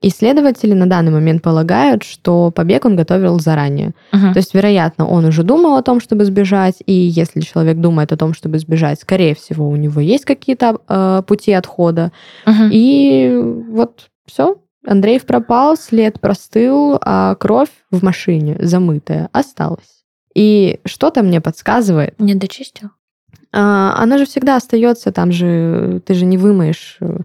Исследователи 0.03 0.73
на 0.73 0.87
данный 0.87 1.13
момент 1.13 1.43
полагают, 1.43 2.05
что 2.05 2.51
побег 2.51 2.87
он 2.87 2.97
готовил 2.97 3.39
заранее. 3.39 3.93
Мгм. 4.13 4.33
То 4.33 4.39
есть, 4.39 4.55
вероятно, 4.55 5.07
он 5.07 5.27
уже 5.27 5.43
думал 5.43 5.77
о 5.77 5.83
том, 5.83 6.01
чтобы 6.01 6.25
сбежать, 6.25 6.77
и 6.87 6.93
если 6.93 7.41
человек 7.41 7.77
думает 7.79 8.11
о 8.13 8.17
том, 8.17 8.33
чтобы 8.33 8.59
сбежать, 8.59 9.01
скорее 9.01 9.35
всего, 9.35 9.69
у 9.69 9.77
него 9.77 10.01
есть 10.01 10.25
какие-то 10.25 10.79
э, 10.89 11.23
пути 11.27 11.53
отхода. 11.53 12.13
Мгм. 12.47 12.71
И 12.73 13.43
вот 13.69 14.09
все. 14.27 14.57
Андреев 14.87 15.27
пропал, 15.27 15.77
след 15.77 16.19
простыл, 16.21 16.99
а 17.03 17.35
кровь 17.35 17.69
в 17.91 18.03
машине 18.03 18.57
замытая 18.61 19.29
осталась. 19.33 20.05
И 20.35 20.81
что-то 20.87 21.23
мне 21.23 21.41
подсказывает. 21.41 22.19
Не 22.19 22.35
дочистил? 22.35 22.91
А, 23.53 23.95
она 23.97 24.19
же 24.19 24.27
всегда 24.27 24.57
остается, 24.57 25.11
там 25.13 25.33
же 25.33 26.01
ты 26.07 26.15
же 26.15 26.25
не 26.25 26.39
вымоешь 26.39 26.99
э, 27.01 27.19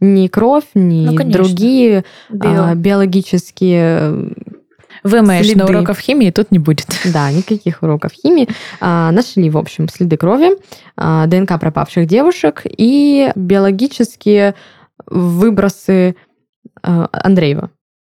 ни 0.00 0.28
кровь, 0.28 0.64
ни 0.74 1.06
Ну, 1.06 1.16
конечно. 1.16 1.42
другие 1.42 2.04
Био. 2.30 2.70
а, 2.70 2.74
биологические 2.74 3.98
э, 4.00 4.32
Вымоешь 5.02 5.46
на 5.48 5.54
следы. 5.54 5.64
уроках 5.64 5.98
химии, 5.98 6.30
тут 6.30 6.52
не 6.52 6.58
будет. 6.60 6.86
Да, 7.12 7.32
никаких 7.32 7.82
уроков 7.82 8.12
химии. 8.12 8.48
А, 8.80 9.10
нашли, 9.10 9.50
в 9.50 9.58
общем, 9.58 9.88
следы 9.88 10.16
крови, 10.16 10.50
а, 10.96 11.26
ДНК 11.26 11.58
пропавших 11.58 12.06
девушек 12.06 12.62
и 12.64 13.32
биологические 13.34 14.54
выбросы 15.06 16.14
а, 16.82 17.08
Андреева. 17.12 17.70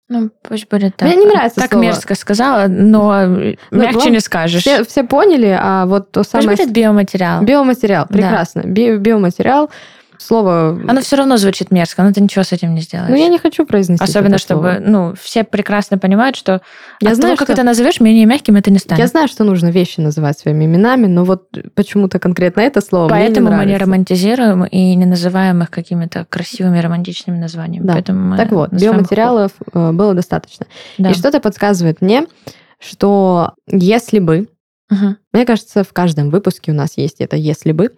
Ну, 0.09 0.31
пусть 0.43 0.69
будет 0.71 0.97
так. 0.97 1.07
Мне 1.09 1.17
не 1.19 1.27
нравится 1.27 1.61
Так 1.61 1.71
слово. 1.73 1.83
мерзко 1.83 2.15
сказала, 2.15 2.67
но 2.67 3.27
мягче 3.71 3.93
главное, 3.93 4.11
не 4.13 4.21
скажешь. 4.21 4.63
Все, 4.63 4.83
все 4.85 5.05
поняли, 5.05 5.55
а 5.61 5.85
вот 5.85 6.11
то 6.13 6.21
Пусть 6.21 6.31
самое... 6.31 6.57
будет 6.57 6.73
биоматериал. 6.73 7.43
Биоматериал, 7.43 8.07
Да. 8.09 8.15
прекрасно. 8.17 8.61
Би- 8.65 8.97
биоматериал, 8.97 9.71
слово... 10.19 10.79
Оно 10.89 11.01
все 11.01 11.17
равно 11.17 11.37
звучит 11.37 11.71
мерзко, 11.71 12.03
но 12.03 12.13
ты 12.13 12.21
ничего 12.21 12.43
с 12.45 12.53
этим 12.53 12.75
не 12.75 12.81
сделаешь. 12.81 13.09
Ну, 13.11 13.17
я 13.17 13.29
не 13.29 13.39
хочу 13.39 13.65
произносить 13.65 14.03
Особенно, 14.09 14.35
это 14.35 14.45
слово. 14.47 14.73
чтобы, 14.75 14.87
ну, 14.91 15.15
все 15.21 15.45
прекрасно 15.45 15.97
понимают, 15.99 16.37
что 16.37 16.61
Я 17.01 17.15
знаю, 17.15 17.37
того, 17.37 17.37
как 17.39 17.47
что- 17.47 17.53
это 17.55 17.63
назовешь, 17.63 18.01
менее 18.01 18.27
мягким 18.27 18.57
это 18.57 18.71
не 18.71 18.79
станет. 18.79 19.01
Я 19.01 19.07
знаю, 19.07 19.29
что 19.29 19.45
нужно 19.45 19.69
вещи 19.69 20.01
называть 20.01 20.39
своими 20.39 20.65
именами, 20.65 21.07
но 21.07 21.25
вот 21.25 21.49
почему-то 21.75 22.19
конкретно 22.19 22.61
это 22.61 22.81
слово 22.81 23.09
мне 23.09 23.19
не 23.21 23.25
Поэтому 23.27 23.51
мы 23.53 23.65
не 23.65 23.77
романтизируем 23.77 24.65
и 24.65 24.95
не 24.95 25.07
называем 25.07 25.63
их 25.63 25.71
какими-то 25.71 26.27
красивыми 26.29 26.79
романтичными 26.81 27.39
названиями. 27.39 27.87
Да. 27.87 27.93
Поэтому 27.95 28.37
Так 28.37 28.51
вот, 28.51 28.73
называем 28.73 28.97
их- 28.97 29.09
биоматериалов 29.09 29.53
э, 29.73 29.93
было 29.93 30.15
достаточно. 30.15 30.67
Да. 30.99 31.11
И 31.11 31.15
что-то 31.15 31.41
подсказывает 31.41 32.01
мне, 32.01 32.27
что 32.81 33.53
если 33.67 34.19
бы, 34.19 34.49
Мгм. 34.91 35.17
мне 35.33 35.45
кажется, 35.45 35.85
в 35.85 35.93
каждом 35.93 36.31
выпуске 36.31 36.73
у 36.73 36.75
нас 36.75 36.93
есть 36.97 37.21
это 37.21 37.37
«если 37.37 37.73
бы», 37.73 37.93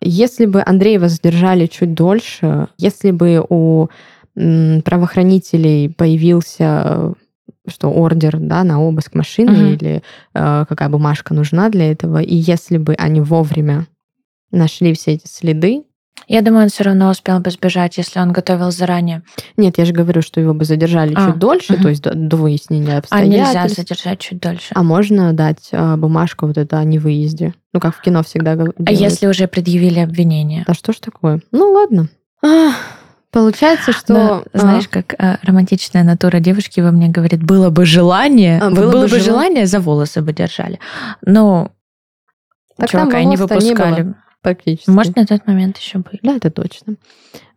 если 0.00 0.46
бы 0.46 0.62
Андреева 0.64 1.08
задержали 1.08 1.66
чуть 1.66 1.94
дольше, 1.94 2.68
если 2.78 3.10
бы 3.10 3.44
у 3.48 3.88
правоохранителей 4.34 5.90
появился 5.90 7.14
что 7.66 7.90
ордер 7.90 8.38
да, 8.38 8.62
на 8.64 8.82
обыск 8.82 9.14
машины 9.14 9.52
Мгм. 9.52 9.72
или 9.74 10.02
э, 10.34 10.64
какая 10.68 10.88
бумажка 10.88 11.32
нужна 11.32 11.70
для 11.70 11.90
этого, 11.90 12.20
и 12.20 12.34
если 12.34 12.76
бы 12.76 12.94
они 12.94 13.20
вовремя 13.20 13.86
нашли 14.50 14.92
все 14.92 15.12
эти 15.12 15.26
следы, 15.26 15.84
Я 16.26 16.40
думаю, 16.40 16.64
он 16.64 16.68
все 16.70 16.84
равно 16.84 17.10
успел 17.10 17.38
бы 17.40 17.50
сбежать, 17.50 17.98
если 17.98 18.18
он 18.18 18.32
готовил 18.32 18.70
заранее. 18.70 19.22
нет, 19.58 19.76
я 19.78 19.84
же 19.84 19.92
говорю, 19.92 20.22
что 20.22 20.40
его 20.40 20.54
бы 20.54 20.64
задержали 20.64 21.12
А, 21.14 21.26
чуть 21.26 21.38
дольше, 21.38 21.74
мгм. 21.74 21.82
то 21.82 21.88
есть 21.90 22.02
до, 22.02 22.14
до 22.14 22.36
выяснения 22.36 22.94
А 22.94 22.98
обстоятельств. 22.98 23.54
нельзя 23.54 23.68
задержать 23.68 24.18
чуть 24.20 24.40
дольше. 24.40 24.72
А 24.74 24.82
можно 24.82 25.32
дать 25.34 25.68
а, 25.72 25.96
бумажку 25.96 26.46
вот 26.46 26.56
это 26.56 26.78
о 26.78 26.84
невыезде? 26.84 27.52
Ну, 27.74 27.80
как 27.80 27.94
в 27.96 28.00
кино 28.00 28.22
всегда 28.22 28.52
А 28.52 28.56
делают. 28.56 28.74
если 28.90 29.26
уже 29.26 29.48
предъявили 29.48 29.98
обвинение? 29.98 30.64
Да 30.66 30.72
что 30.74 30.92
ж 30.92 30.96
такое? 30.96 31.40
Ну, 31.52 31.72
ладно. 31.72 32.08
Ах, 32.42 32.74
получается, 33.30 33.92
что... 33.92 34.12
Но, 34.14 34.44
а, 34.52 34.58
знаешь, 34.58 34.88
как 34.88 35.14
а, 35.18 35.38
романтичная 35.42 36.04
натура 36.04 36.38
девушки 36.40 36.80
во 36.80 36.90
мне 36.90 37.08
говорит, 37.08 37.42
было 37.42 37.68
бы 37.68 37.84
желание, 37.84 38.60
А, 38.62 38.70
было 38.70 38.90
было, 38.92 39.02
бы 39.02 39.08
бы 39.08 39.16
жела- 39.18 39.24
желание, 39.24 39.66
за 39.66 39.80
волосы 39.80 40.22
бы 40.22 40.32
держали. 40.32 40.78
Но 41.26 41.70
Так 42.78 42.88
чувака 42.90 43.22
не 43.24 43.36
волос-то 43.36 43.56
не 43.56 43.70
выпускали. 43.74 44.02
было. 44.02 44.14
Практически. 44.44 44.90
Может, 44.90 45.16
на 45.16 45.26
тот 45.26 45.44
момент 45.48 45.78
еще 45.78 45.98
были. 45.98 46.20
Да, 46.22 46.36
это 46.36 46.50
точно. 46.52 46.94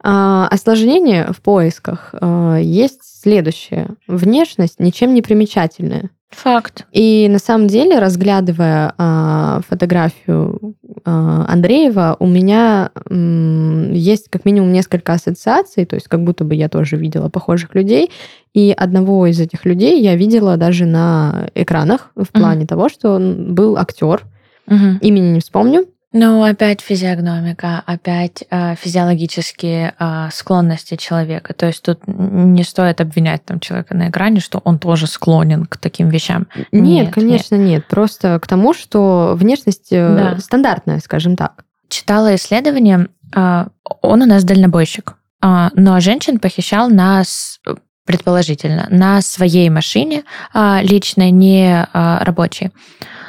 А, 0.02 0.48
осложнение 0.50 1.32
в 1.32 1.42
поисках 1.42 2.16
а, 2.20 2.58
есть 2.58 3.02
следующее. 3.04 3.90
Внешность 4.08 4.80
ничем 4.80 5.14
не 5.14 5.22
примечательная. 5.22 6.10
Факт. 6.30 6.86
И 6.92 7.28
на 7.30 7.40
самом 7.40 7.68
деле, 7.68 8.00
разглядывая 8.00 8.94
а, 8.98 9.62
фотографию 9.68 10.76
а, 11.06 11.46
Андреева, 11.48 12.18
у 12.20 12.28
меня 12.28 12.92
м, 13.10 13.94
есть 13.94 14.30
как 14.30 14.44
минимум 14.44 14.74
несколько 14.74 15.14
ассоциаций, 15.14 15.86
то 15.86 15.96
есть 15.96 16.08
как 16.10 16.24
будто 16.24 16.44
бы 16.44 16.54
я 16.56 16.68
тоже 16.68 16.98
видела 16.98 17.30
похожих 17.30 17.76
людей. 17.76 18.12
И 18.54 18.74
одного 18.76 19.26
из 19.28 19.40
этих 19.40 19.64
людей 19.66 20.02
я 20.02 20.16
видела 20.16 20.58
даже 20.58 20.86
на 20.86 21.50
экранах 21.56 22.12
в 22.16 22.28
плане 22.28 22.66
того, 22.66 22.90
что 22.90 23.12
он 23.12 23.54
был 23.54 23.78
актер, 23.78 24.24
Мгм. 24.68 24.98
имени 25.02 25.30
не 25.36 25.40
вспомню, 25.40 25.86
Ну, 26.14 26.44
опять 26.44 26.80
физиогномика, 26.80 27.84
опять 27.86 28.44
э, 28.50 28.76
физиологические 28.76 29.94
э, 30.00 30.30
склонности 30.32 30.96
человека. 30.96 31.54
То 31.54 31.66
есть 31.66 31.84
тут 31.84 32.00
не 32.08 32.64
стоит 32.64 33.02
обвинять 33.02 33.44
там 33.44 33.60
человека 33.60 33.94
на 33.94 34.10
экране, 34.10 34.40
что 34.40 34.60
он 34.64 34.80
тоже 34.80 35.06
склонен 35.06 35.66
к 35.66 35.78
таким 35.78 36.08
вещам. 36.10 36.48
Нет, 36.56 36.72
нет 36.72 37.14
конечно, 37.14 37.56
нет. 37.56 37.68
нет. 37.68 37.88
Просто 37.88 38.40
к 38.40 38.48
тому, 38.48 38.74
что 38.74 39.34
внешность 39.36 39.92
э, 39.92 40.16
да. 40.36 40.40
стандартная, 40.40 41.00
скажем 41.00 41.36
так. 41.36 41.66
Читала 41.90 42.36
исследование, 42.36 43.10
э, 43.36 43.66
он 44.02 44.22
у 44.22 44.26
нас 44.26 44.46
дальнобойщик, 44.46 45.16
э, 45.44 45.70
но 45.74 46.00
женщин 46.00 46.40
похищал 46.40 46.90
нас 46.90 47.60
предположительно, 48.06 48.88
на 48.90 49.22
своей 49.22 49.70
машине 49.70 50.24
э, 50.54 50.80
личной, 50.82 51.30
не 51.30 51.82
э, 51.82 52.18
рабочей. 52.24 52.72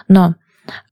Но 0.06 0.36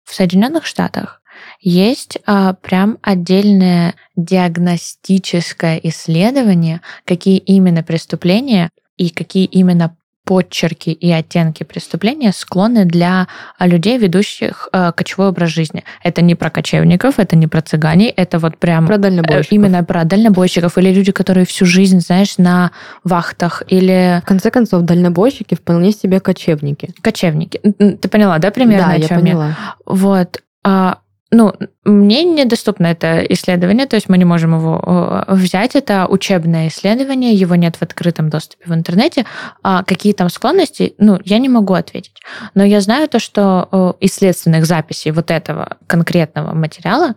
в 0.04 0.12
Соединенных 0.12 0.66
Штатах 0.66 1.22
есть 1.68 2.18
а, 2.26 2.52
прям 2.54 2.98
отдельное 3.02 3.96
диагностическое 4.14 5.80
исследование, 5.82 6.80
какие 7.04 7.38
именно 7.38 7.82
преступления 7.82 8.70
и 8.96 9.10
какие 9.10 9.46
именно 9.46 9.96
подчерки 10.24 10.90
и 10.90 11.10
оттенки 11.10 11.64
преступления 11.64 12.32
склонны 12.32 12.84
для 12.84 13.26
а, 13.58 13.66
людей, 13.66 13.98
ведущих 13.98 14.68
э, 14.72 14.92
кочевой 14.92 15.28
образ 15.28 15.50
жизни. 15.50 15.84
Это 16.02 16.22
не 16.22 16.34
про 16.36 16.50
кочевников, 16.50 17.18
это 17.18 17.36
не 17.36 17.46
про 17.48 17.62
цыгане, 17.62 18.10
это 18.10 18.38
вот 18.38 18.58
прям 18.58 18.86
про 18.86 18.98
дальнобойщиков. 18.98 19.52
именно 19.52 19.82
про 19.84 20.04
дальнобойщиков 20.04 20.78
или 20.78 20.92
люди, 20.92 21.10
которые 21.10 21.46
всю 21.46 21.64
жизнь, 21.64 22.00
знаешь, 22.00 22.38
на 22.38 22.70
вахтах 23.02 23.64
или... 23.68 24.20
В 24.24 24.26
конце 24.26 24.50
концов, 24.50 24.82
дальнобойщики 24.82 25.56
вполне 25.56 25.90
себе 25.90 26.20
кочевники. 26.20 26.92
Кочевники. 27.00 27.58
Ты 27.58 28.08
поняла, 28.08 28.38
да, 28.38 28.52
примерно? 28.52 28.86
Да, 28.86 28.94
я 28.94 29.08
поняла. 29.08 29.46
Я? 29.48 29.56
Вот. 29.84 30.42
А, 30.64 30.98
ну, 31.32 31.52
мне 31.84 32.22
недоступно 32.22 32.86
это 32.86 33.20
исследование, 33.32 33.86
то 33.86 33.96
есть 33.96 34.08
мы 34.08 34.16
не 34.16 34.24
можем 34.24 34.54
его 34.54 35.24
взять. 35.28 35.74
Это 35.74 36.06
учебное 36.06 36.68
исследование, 36.68 37.34
его 37.34 37.56
нет 37.56 37.76
в 37.76 37.82
открытом 37.82 38.30
доступе 38.30 38.64
в 38.66 38.72
интернете. 38.72 39.26
А 39.62 39.82
какие 39.82 40.12
там 40.12 40.28
склонности, 40.28 40.94
ну, 40.98 41.18
я 41.24 41.38
не 41.38 41.48
могу 41.48 41.74
ответить. 41.74 42.20
Но 42.54 42.62
я 42.64 42.80
знаю 42.80 43.08
то, 43.08 43.18
что 43.18 43.96
из 44.00 44.14
следственных 44.14 44.66
записей 44.66 45.10
вот 45.10 45.32
этого 45.32 45.76
конкретного 45.88 46.54
материала 46.54 47.16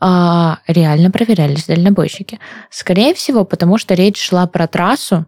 а, 0.00 0.58
реально 0.68 1.10
проверялись 1.10 1.66
дальнобойщики. 1.66 2.38
Скорее 2.70 3.12
всего, 3.14 3.44
потому 3.44 3.78
что 3.78 3.94
речь 3.94 4.22
шла 4.22 4.46
про 4.46 4.68
трассу, 4.68 5.26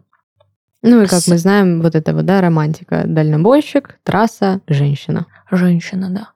ну 0.83 1.03
и 1.03 1.05
как 1.05 1.21
мы 1.27 1.37
знаем, 1.37 1.81
вот 1.81 1.93
это 1.93 2.13
вот, 2.13 2.25
да, 2.25 2.41
романтика. 2.41 3.03
Дальнобойщик, 3.05 3.99
трасса, 4.03 4.61
женщина. 4.67 5.27
Женщина, 5.51 6.09
да. 6.09 6.29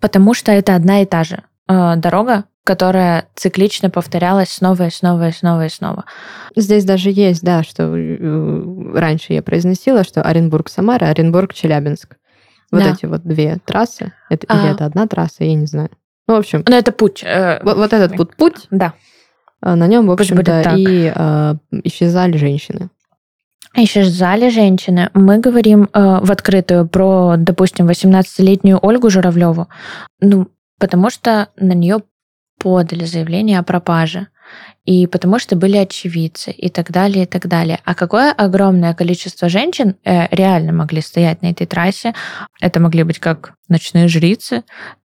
Потому 0.00 0.34
что 0.34 0.52
это 0.52 0.74
одна 0.74 1.02
и 1.02 1.06
та 1.06 1.24
же 1.24 1.42
э, 1.68 1.96
дорога, 1.96 2.44
которая 2.64 3.26
циклично 3.34 3.90
повторялась 3.90 4.50
снова 4.50 4.86
и 4.86 4.90
снова 4.90 5.28
и 5.28 5.32
снова 5.32 5.66
и 5.66 5.68
снова. 5.68 6.04
Здесь 6.56 6.84
даже 6.84 7.10
есть, 7.10 7.42
да, 7.42 7.62
что 7.62 7.96
э, 7.96 8.92
раньше 8.94 9.32
я 9.32 9.42
произносила, 9.42 10.04
что 10.04 10.22
Оренбург-Самара, 10.22 11.06
Оренбург-Челябинск. 11.06 12.16
Вот 12.70 12.82
да. 12.82 12.92
эти 12.92 13.06
вот 13.06 13.22
две 13.24 13.58
трассы. 13.64 14.12
Это, 14.28 14.46
а... 14.48 14.58
Или 14.58 14.72
это 14.74 14.84
одна 14.84 15.06
трасса, 15.06 15.44
я 15.44 15.54
не 15.54 15.66
знаю. 15.66 15.90
Ну, 16.28 16.36
в 16.36 16.38
общем... 16.38 16.62
Ну, 16.66 16.76
это 16.76 16.92
путь. 16.92 17.22
Э... 17.24 17.60
Вот, 17.62 17.76
вот 17.76 17.92
этот 17.92 18.16
вот 18.16 18.36
путь. 18.36 18.68
Да. 18.70 18.94
Э, 19.62 19.74
на 19.74 19.86
нем, 19.86 20.06
в 20.06 20.12
общем-то, 20.12 20.74
и 20.76 21.12
э, 21.14 21.54
исчезали 21.84 22.36
женщины. 22.36 22.90
Еще 23.76 24.02
исчезали 24.02 24.50
женщины. 24.50 25.10
Мы 25.14 25.38
говорим 25.38 25.88
э, 25.92 26.18
в 26.22 26.30
открытую 26.30 26.88
про, 26.88 27.36
допустим, 27.36 27.88
18-летнюю 27.88 28.78
Ольгу 28.82 29.10
Журавлеву, 29.10 29.68
ну, 30.20 30.48
потому 30.78 31.10
что 31.10 31.48
на 31.56 31.72
нее 31.72 32.02
подали 32.58 33.04
заявление 33.04 33.58
о 33.58 33.62
пропаже 33.62 34.28
и 34.84 35.06
потому 35.06 35.38
что 35.38 35.56
были 35.56 35.76
очевидцы 35.76 36.50
и 36.50 36.68
так 36.68 36.90
далее, 36.90 37.24
и 37.24 37.26
так 37.26 37.46
далее. 37.46 37.78
А 37.84 37.94
какое 37.94 38.32
огромное 38.32 38.94
количество 38.94 39.48
женщин 39.48 39.96
э, 40.04 40.26
реально 40.34 40.72
могли 40.72 41.00
стоять 41.00 41.42
на 41.42 41.50
этой 41.50 41.66
трассе? 41.66 42.14
Это 42.60 42.80
могли 42.80 43.04
быть 43.04 43.18
как 43.18 43.54
ночные 43.68 44.08
жрицы, 44.08 44.64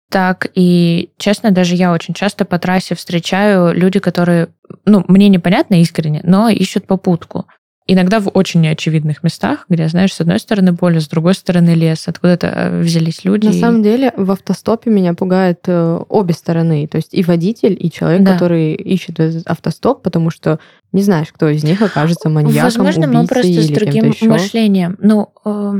так 0.09 0.47
и, 0.55 1.09
честно, 1.17 1.51
даже 1.51 1.75
я 1.75 1.93
очень 1.93 2.13
часто 2.13 2.43
по 2.43 2.59
трассе 2.59 2.95
встречаю 2.95 3.73
люди, 3.73 3.99
которые, 3.99 4.49
ну, 4.85 5.05
мне 5.07 5.29
непонятно 5.29 5.75
искренне, 5.81 6.19
но 6.23 6.49
ищут 6.49 6.85
попутку. 6.85 7.47
Иногда 7.93 8.21
в 8.21 8.29
очень 8.29 8.61
неочевидных 8.61 9.21
местах, 9.21 9.65
где, 9.67 9.85
знаешь, 9.89 10.13
с 10.13 10.21
одной 10.21 10.39
стороны 10.39 10.73
поле, 10.73 11.01
с 11.01 11.09
другой 11.09 11.33
стороны 11.33 11.71
лес, 11.71 12.07
откуда-то 12.07 12.47
э, 12.47 12.79
взялись 12.79 13.25
люди. 13.25 13.47
На 13.47 13.51
самом 13.51 13.83
деле 13.83 14.13
в 14.15 14.31
автостопе 14.31 14.89
меня 14.89 15.13
пугает 15.13 15.59
э, 15.67 15.99
обе 16.07 16.33
стороны. 16.33 16.87
То 16.87 16.95
есть 16.95 17.13
и 17.13 17.21
водитель, 17.21 17.75
и 17.77 17.91
человек, 17.91 18.23
да. 18.23 18.31
который 18.31 18.75
ищет 18.75 19.19
этот 19.19 19.45
автостоп, 19.45 20.03
потому 20.03 20.29
что 20.29 20.61
не 20.93 21.01
знаешь, 21.01 21.33
кто 21.33 21.49
из 21.49 21.65
них 21.65 21.81
окажется 21.81 22.29
маньяком, 22.29 22.63
Возможно, 22.63 23.07
мы 23.07 23.27
просто 23.27 23.61
с 23.61 23.67
другим 23.67 24.13
мышлением. 24.21 24.95
Ну, 25.01 25.33
э, 25.43 25.73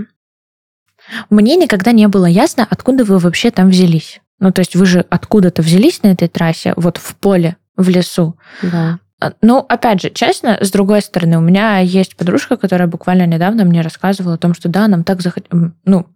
мне 1.29 1.55
никогда 1.55 1.93
не 1.93 2.09
было 2.09 2.25
ясно, 2.25 2.67
откуда 2.69 3.05
вы 3.05 3.19
вообще 3.19 3.51
там 3.51 3.69
взялись. 3.69 4.19
Ну, 4.39 4.51
то 4.51 4.59
есть 4.59 4.75
вы 4.75 4.85
же 4.85 5.05
откуда-то 5.09 5.61
взялись 5.61 6.03
на 6.03 6.07
этой 6.07 6.27
трассе, 6.27 6.73
вот 6.75 6.97
в 6.97 7.15
поле, 7.15 7.55
в 7.77 7.87
лесу. 7.87 8.35
Да. 8.61 8.99
А, 9.21 9.33
ну, 9.41 9.59
опять 9.69 10.01
же, 10.01 10.09
честно, 10.09 10.57
с 10.59 10.71
другой 10.71 11.01
стороны, 11.01 11.37
у 11.37 11.41
меня 11.41 11.77
есть 11.77 12.17
подружка, 12.17 12.57
которая 12.57 12.87
буквально 12.87 13.27
недавно 13.27 13.65
мне 13.65 13.81
рассказывала 13.81 14.33
о 14.33 14.37
том, 14.37 14.55
что 14.55 14.67
да, 14.67 14.87
нам 14.87 15.03
так 15.03 15.21
захотелось... 15.21 15.73
Ну, 15.85 16.07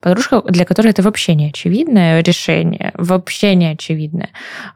подружка, 0.00 0.40
для 0.48 0.64
которой 0.64 0.88
это 0.88 1.02
вообще 1.02 1.34
не 1.34 1.48
очевидное 1.48 2.22
решение, 2.22 2.92
вообще 2.94 3.54
не 3.54 3.66
очевидное. 3.66 4.30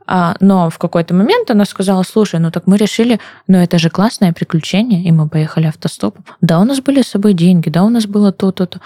А, 0.07 0.37
но 0.41 0.69
в 0.69 0.79
какой-то 0.79 1.15
момент 1.15 1.51
она 1.51 1.65
сказала, 1.65 2.03
слушай, 2.03 2.39
ну 2.41 2.51
так 2.51 2.67
мы 2.67 2.77
решили, 2.77 3.21
ну 3.47 3.57
это 3.57 3.79
же 3.79 3.89
классное 3.89 4.35
приключение, 4.35 5.03
и 5.03 5.11
мы 5.11 5.29
поехали 5.29 5.67
автостопом. 5.67 6.27
Да, 6.43 6.61
у 6.61 6.65
нас 6.65 6.81
были 6.81 7.01
с 7.01 7.09
собой 7.09 7.33
деньги, 7.33 7.71
да, 7.71 7.85
у 7.85 7.89
нас 7.89 8.07
было 8.07 8.33
то-то, 8.33 8.67
то. 8.67 8.81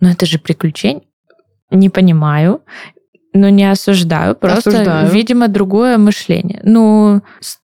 Но 0.00 0.10
это 0.10 0.26
же 0.26 0.38
приключение. 0.38 1.04
Не 1.70 1.88
понимаю, 1.88 2.62
но 3.32 3.48
не 3.48 3.70
осуждаю, 3.70 4.34
просто, 4.34 4.70
осуждаю. 4.70 5.10
видимо, 5.10 5.48
другое 5.48 5.98
мышление. 5.98 6.60
Ну, 6.64 7.22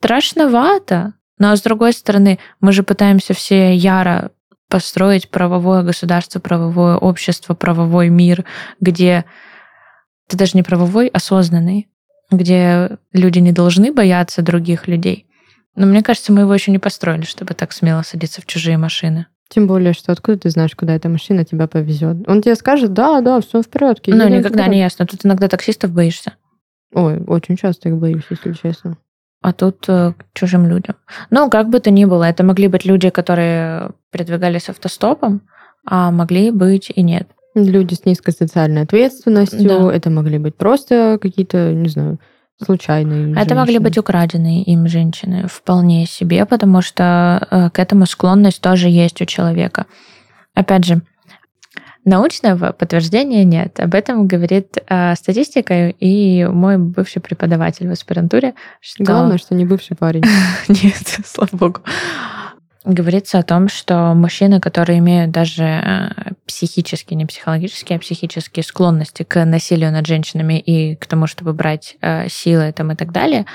страшновато. 0.02 1.14
Но 1.38 1.56
с 1.56 1.62
другой 1.62 1.94
стороны, 1.94 2.40
мы 2.60 2.72
же 2.72 2.82
пытаемся 2.82 3.34
все 3.34 3.76
яро 3.76 4.32
построить 4.68 5.30
правовое 5.30 5.84
государство, 5.84 6.40
правовое 6.40 6.96
общество, 6.96 7.54
правовой 7.54 8.10
мир, 8.10 8.46
где 8.80 9.26
это 10.28 10.38
даже 10.38 10.52
не 10.56 10.64
правовой, 10.64 11.08
осознанный, 11.08 11.88
где 12.32 12.98
люди 13.14 13.40
не 13.40 13.52
должны 13.52 13.94
бояться 13.94 14.42
других 14.42 14.88
людей. 14.88 15.28
Но 15.76 15.86
мне 15.86 16.02
кажется, 16.02 16.32
мы 16.32 16.42
его 16.42 16.54
еще 16.54 16.72
не 16.72 16.80
построили, 16.80 17.24
чтобы 17.24 17.54
так 17.54 17.72
смело 17.72 18.02
садиться 18.02 18.42
в 18.42 18.46
чужие 18.46 18.78
машины. 18.78 19.28
Тем 19.50 19.68
более, 19.68 19.94
что 19.94 20.14
откуда 20.14 20.40
ты 20.40 20.50
знаешь, 20.50 20.76
куда 20.76 20.96
эта 20.96 21.10
машина 21.10 21.44
тебя 21.46 21.68
повезет? 21.68 22.28
Он 22.28 22.42
тебе 22.42 22.56
скажет, 22.56 22.94
да, 22.94 23.22
да, 23.22 23.42
все 23.42 23.62
в 23.62 23.70
порядке. 23.70 24.16
Ну, 24.16 24.28
никогда 24.30 24.68
не 24.68 24.80
ясно. 24.80 25.06
Тут 25.06 25.26
иногда 25.26 25.48
таксистов 25.48 25.92
боишься. 25.92 26.34
Ой, 26.94 27.22
очень 27.28 27.58
часто 27.58 27.90
их 27.90 27.98
боюсь, 27.98 28.24
если 28.30 28.54
честно 28.54 28.98
а 29.41 29.54
тут 29.54 29.86
э, 29.88 30.13
к 30.17 30.25
чужим 30.34 30.67
людям. 30.67 30.95
Ну, 31.30 31.49
как 31.49 31.69
бы 31.69 31.80
то 31.80 31.89
ни 31.91 32.06
было, 32.06 32.23
это 32.23 32.43
могли 32.43 32.67
быть 32.67 32.86
люди, 32.86 33.10
которые 33.10 33.91
передвигались 34.12 34.69
автостопом, 34.69 35.41
а 35.86 36.12
могли 36.12 36.51
быть 36.51 36.91
и 36.93 37.01
нет. 37.01 37.27
Люди 37.56 37.95
с 37.95 38.06
низкой 38.06 38.32
социальной 38.32 38.84
ответственностью, 38.84 39.67
да. 39.67 39.93
это 39.93 40.10
могли 40.10 40.38
быть 40.38 40.56
просто 40.56 41.17
какие-то, 41.21 41.73
не 41.73 41.89
знаю, 41.89 42.19
случайные. 42.63 43.36
Это 43.36 43.56
могли 43.56 43.80
быть 43.80 43.97
украденные 43.97 44.63
им 44.63 44.88
женщины 44.88 45.47
вполне 45.47 46.06
себе, 46.06 46.45
потому 46.45 46.82
что 46.82 47.47
э, 47.49 47.69
к 47.71 47.80
этому 47.80 48.06
склонность 48.06 48.62
тоже 48.62 48.88
есть 48.89 49.21
у 49.21 49.25
человека. 49.25 49.88
Опять 50.54 50.86
же, 50.86 51.01
Научного 52.04 52.72
подтверждения 52.72 53.44
нет. 53.44 53.80
Об 53.80 53.94
этом 53.94 54.26
говорит 54.26 54.78
э, 54.88 55.14
статистика 55.16 55.90
и 55.90 56.46
мой 56.46 56.78
бывший 56.78 57.22
преподаватель 57.22 57.88
в 57.88 57.92
аспирантуре. 57.92 58.56
Что... 58.80 59.04
Главное, 59.04 59.38
что 59.38 59.54
не 59.54 59.66
бывший 59.66 59.96
парень. 59.96 60.24
нет, 60.68 61.20
слава 61.24 61.50
богу. 61.52 61.82
Говорится 62.84 63.38
о 63.38 63.44
том, 63.44 63.68
что 63.68 64.16
мужчины, 64.16 64.60
которые 64.60 64.98
имеют 64.98 65.30
даже 65.30 65.64
э, 65.64 66.10
психические, 66.48 67.18
не 67.18 67.28
психологические, 67.28 67.98
а 67.98 68.00
психические 68.00 68.64
склонности 68.64 69.22
к 69.22 69.46
насилию 69.46 69.92
над 69.92 70.08
женщинами 70.08 70.60
и 70.60 70.96
к 70.96 71.06
тому, 71.06 71.28
чтобы 71.28 71.54
брать 71.54 71.98
э, 72.02 72.28
силы 72.30 72.72
там, 72.72 72.92
и 72.92 72.96
так 72.96 73.12
далее, 73.12 73.46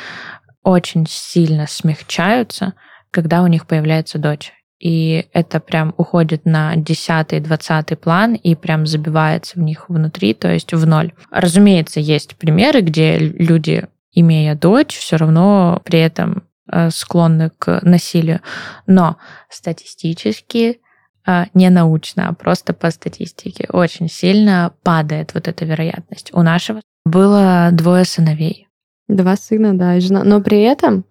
очень 0.63 1.07
сильно 1.09 1.67
смягчаются, 1.67 2.75
когда 3.11 3.43
у 3.43 3.49
них 3.49 3.67
появляется 3.67 4.19
дочь 4.19 4.53
и 4.79 5.27
это 5.33 5.61
прям 5.61 5.95
уходит 5.97 6.45
на 6.45 6.75
10-20 6.77 7.97
план 7.97 8.35
и 8.35 8.55
прям 8.55 8.87
забивается 8.87 9.59
в 9.59 9.63
них 9.63 9.89
внутри, 9.89 10.35
то 10.35 10.53
есть 10.53 10.73
в 10.73 10.87
ноль. 10.87 11.13
Разумеется, 11.31 12.01
есть 12.01 12.37
примеры, 12.37 12.83
где 12.83 13.19
люди, 13.19 13.89
имея 14.13 14.55
дочь, 14.55 14.97
все 14.97 15.17
равно 15.17 15.81
при 15.85 16.01
этом 16.01 16.45
э, 16.71 16.91
склонны 16.91 17.51
к 17.59 17.81
насилию. 17.83 18.41
Но 18.87 19.17
статистически 19.49 20.81
э, 21.27 21.45
не 21.55 21.71
научно, 21.71 22.29
а 22.29 22.35
просто 22.35 22.75
по 22.75 22.91
статистике 22.91 23.67
очень 23.73 24.09
сильно 24.09 24.75
падает 24.83 25.33
вот 25.33 25.49
эта 25.49 25.65
вероятность. 25.65 26.31
У 26.35 26.43
нашего 26.43 26.83
было 27.07 27.71
двое 27.73 28.05
сыновей. 28.05 28.69
Два 29.09 29.37
сына, 29.37 29.73
да, 29.73 29.97
и 29.97 30.01
жена. 30.01 30.23
Но 30.25 30.43
при 30.43 30.63
этом 30.63 31.05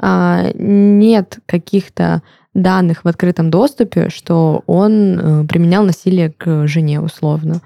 а, 0.00 0.50
нет 0.54 1.40
каких-то 1.46 2.22
данных 2.54 3.04
в 3.04 3.08
открытом 3.08 3.50
доступе, 3.50 4.08
что 4.10 4.62
он 4.66 5.18
э, 5.18 5.46
применял 5.46 5.84
насилие 5.84 6.30
к 6.30 6.66
жене 6.66 7.00
условно. 7.00 7.60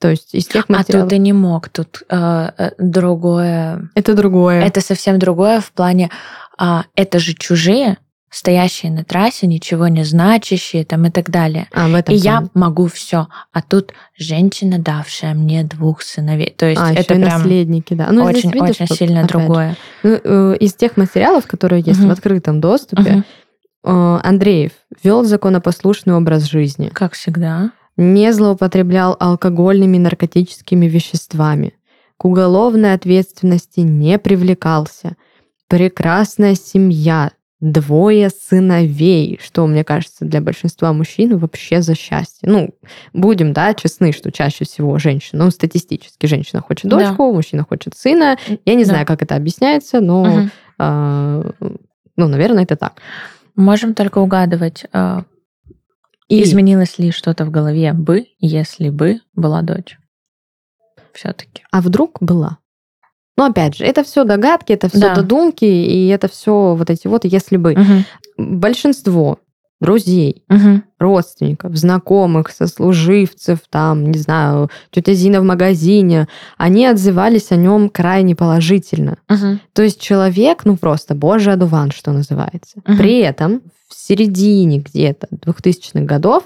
То 0.00 0.10
есть 0.10 0.34
из 0.34 0.46
тех 0.46 0.68
материалов... 0.68 1.06
А 1.06 1.10
тут 1.10 1.12
и 1.12 1.18
не 1.18 1.32
мог, 1.32 1.68
тут 1.68 2.02
э, 2.08 2.50
э, 2.56 2.70
другое... 2.78 3.90
Это 3.94 4.14
другое. 4.14 4.62
Это 4.62 4.80
совсем 4.80 5.18
другое 5.18 5.60
в 5.60 5.72
плане, 5.72 6.10
э, 6.58 6.80
это 6.94 7.18
же 7.18 7.34
чужие, 7.34 7.98
стоящие 8.30 8.92
на 8.92 9.04
трассе, 9.04 9.46
ничего 9.46 9.88
не 9.88 10.04
значащие 10.04 10.84
там 10.84 11.06
и 11.06 11.10
так 11.10 11.30
далее. 11.30 11.66
А, 11.72 11.88
в 11.88 11.94
этом 11.94 12.14
и 12.14 12.20
плане. 12.20 12.22
я 12.22 12.48
могу 12.54 12.86
все. 12.86 13.28
А 13.52 13.62
тут 13.62 13.92
женщина, 14.16 14.78
давшая 14.78 15.34
мне 15.34 15.64
двух 15.64 16.02
сыновей. 16.02 16.54
То 16.56 16.66
есть 16.66 16.80
а, 16.80 16.92
это 16.92 17.00
еще 17.00 17.06
прям 17.06 17.22
наследники, 17.22 17.94
да. 17.94 18.08
Ну, 18.12 18.30
здесь 18.30 18.44
очень, 18.44 18.52
видишь, 18.52 18.80
очень 18.80 18.94
сильно 18.94 19.20
опять 19.20 19.32
же, 19.32 19.38
другое. 19.38 19.76
ну, 20.02 20.20
э, 20.22 20.56
из 20.60 20.74
тех 20.74 20.96
материалов, 20.96 21.46
которые 21.46 21.82
есть 21.84 22.00
Мгм. 22.00 22.08
в 22.08 22.12
открытом 22.12 22.60
доступе, 22.60 23.02
Мгм. 23.02 23.24
Э, 23.84 24.18
Андреев 24.22 24.72
вел 25.02 25.24
законопослушный 25.24 26.14
образ 26.14 26.44
жизни, 26.44 26.90
Как 26.92 27.14
всегда. 27.14 27.70
не 27.96 28.32
злоупотреблял 28.32 29.16
алкогольными 29.18 29.98
наркотическими 29.98 30.86
веществами, 30.86 31.74
к 32.16 32.24
уголовной 32.24 32.94
ответственности 32.94 33.80
не 33.80 34.18
привлекался, 34.18 35.16
прекрасная 35.68 36.54
семья, 36.54 37.30
двое 37.60 38.30
сыновей, 38.30 39.40
что, 39.42 39.66
мне 39.66 39.82
кажется, 39.82 40.24
для 40.24 40.40
большинства 40.40 40.92
мужчин 40.92 41.36
вообще 41.38 41.82
за 41.82 41.96
счастье. 41.96 42.48
Ну, 42.48 42.70
будем, 43.12 43.52
да, 43.52 43.74
честны, 43.74 44.12
что 44.12 44.30
чаще 44.30 44.64
всего 44.64 44.96
женщина, 44.98 45.44
ну, 45.44 45.50
статистически 45.50 46.26
женщина 46.26 46.62
хочет 46.62 46.88
Да. 46.88 46.98
дочку, 46.98 47.32
мужчина 47.32 47.66
хочет 47.68 47.96
сына. 47.96 48.36
Я 48.64 48.74
не 48.74 48.84
Да. 48.84 48.90
знаю, 48.90 49.06
как 49.06 49.22
это 49.22 49.34
объясняется, 49.34 50.00
но, 50.00 50.24
Мгм. 50.24 50.50
а, 50.78 51.50
ну, 52.16 52.28
наверное, 52.28 52.62
это 52.62 52.76
так. 52.76 53.00
Можем 53.58 53.94
только 53.94 54.18
угадывать, 54.18 54.84
э, 54.92 55.22
И 56.28 56.42
изменилось 56.42 56.98
ли 56.98 57.10
что-то 57.10 57.44
в 57.44 57.50
голове 57.50 57.92
бы, 57.92 58.26
если 58.38 58.88
бы 58.90 59.20
была 59.34 59.62
дочь. 59.62 59.98
Все-таки. 61.12 61.64
А 61.72 61.80
вдруг 61.80 62.18
была? 62.20 62.58
Ну, 63.36 63.44
опять 63.50 63.76
же, 63.76 63.84
это 63.84 64.04
все 64.04 64.22
догадки, 64.24 64.72
это 64.72 64.88
все 64.88 65.00
Да. 65.00 65.14
додумки, 65.16 65.64
и 65.64 66.06
это 66.06 66.28
все 66.28 66.76
вот 66.76 66.88
эти 66.88 67.08
вот 67.08 67.24
если 67.24 67.56
бы. 67.56 67.74
Большинство 68.36 69.38
друзей, 69.80 70.44
родственников, 70.98 71.76
знакомых, 71.76 72.50
сослуживцев, 72.50 73.60
там, 73.70 74.10
не 74.10 74.18
знаю, 74.18 74.70
тетя 74.90 75.14
Зина 75.14 75.40
в 75.40 75.44
магазине, 75.44 76.26
они 76.56 76.86
отзывались 76.86 77.52
о 77.52 77.56
нем 77.56 77.88
крайне 77.88 78.34
положительно. 78.34 79.18
То 79.72 79.82
есть 79.82 80.00
человек, 80.00 80.64
ну 80.64 80.76
просто 80.76 81.14
божий 81.14 81.52
одуван, 81.52 81.92
что 81.92 82.12
называется. 82.12 82.80
Мгм. 82.84 82.98
При 82.98 83.18
этом 83.18 83.62
в 83.88 83.94
середине 83.94 84.78
где-то 84.78 85.28
2000-х 85.30 86.00
годов 86.00 86.44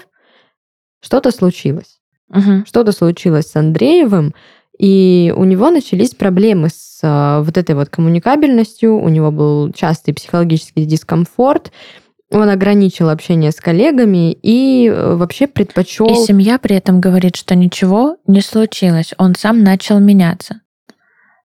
что-то 1.01 1.31
случилось. 1.31 1.99
Что-то 2.65 2.91
случилось 2.91 3.47
с 3.47 3.55
Андреевым, 3.55 4.33
и 4.79 5.33
у 5.35 5.43
него 5.43 5.69
начались 5.69 6.15
проблемы 6.15 6.69
с 6.69 6.99
а, 7.03 7.41
вот 7.41 7.57
этой 7.57 7.75
вот 7.75 7.89
коммуникабельностью, 7.89 8.97
у 8.97 9.09
него 9.09 9.31
был 9.31 9.71
частый 9.71 10.13
психологический 10.13 10.85
дискомфорт, 10.85 11.71
он 12.33 12.49
ограничил 12.49 13.09
общение 13.09 13.51
с 13.51 13.55
коллегами 13.55 14.31
и 14.33 14.87
э, 14.87 15.15
вообще 15.15 15.47
предпочел... 15.47 16.07
И 16.07 16.15
семья 16.15 16.57
при 16.57 16.75
этом 16.75 16.99
говорит, 16.99 17.35
что 17.35 17.55
ничего 17.55 18.17
не 18.27 18.41
случилось. 18.41 19.13
Он 19.17 19.35
сам 19.35 19.63
начал 19.63 19.99
меняться. 19.99 20.61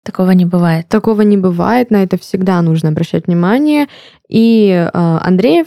Такого 0.04 0.30
не 0.30 0.46
бывает. 0.46 0.88
Такого 0.88 1.20
не 1.22 1.36
бывает, 1.36 1.90
на 1.90 2.02
это 2.02 2.18
всегда 2.18 2.60
нужно 2.62 2.88
обращать 2.88 3.26
внимание. 3.26 3.86
И 4.28 4.68
э, 4.70 4.88
Андреев, 4.92 5.66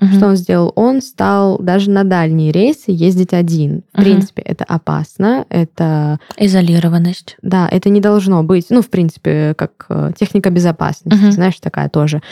Мгм. 0.00 0.12
что 0.14 0.26
он 0.28 0.36
сделал? 0.36 0.72
Он 0.74 1.02
стал 1.02 1.58
даже 1.58 1.90
на 1.90 2.04
дальние 2.04 2.50
рейсы 2.50 2.84
ездить 2.86 3.34
один. 3.34 3.82
В 3.92 3.98
Мгм. 3.98 4.04
принципе, 4.04 4.40
это 4.40 4.64
опасно, 4.64 5.44
это 5.50 6.18
Изолированность. 6.38 7.36
Да, 7.42 7.68
это 7.70 7.90
не 7.90 8.00
должно 8.00 8.42
быть, 8.42 8.66
ну, 8.70 8.80
в 8.80 8.88
принципе, 8.88 9.52
как 9.54 9.84
э, 9.90 10.12
техника 10.18 10.48
безопасности, 10.48 11.22
Мгм. 11.22 11.32
знаешь, 11.32 11.60
такая 11.60 11.90
тоже. 11.90 12.22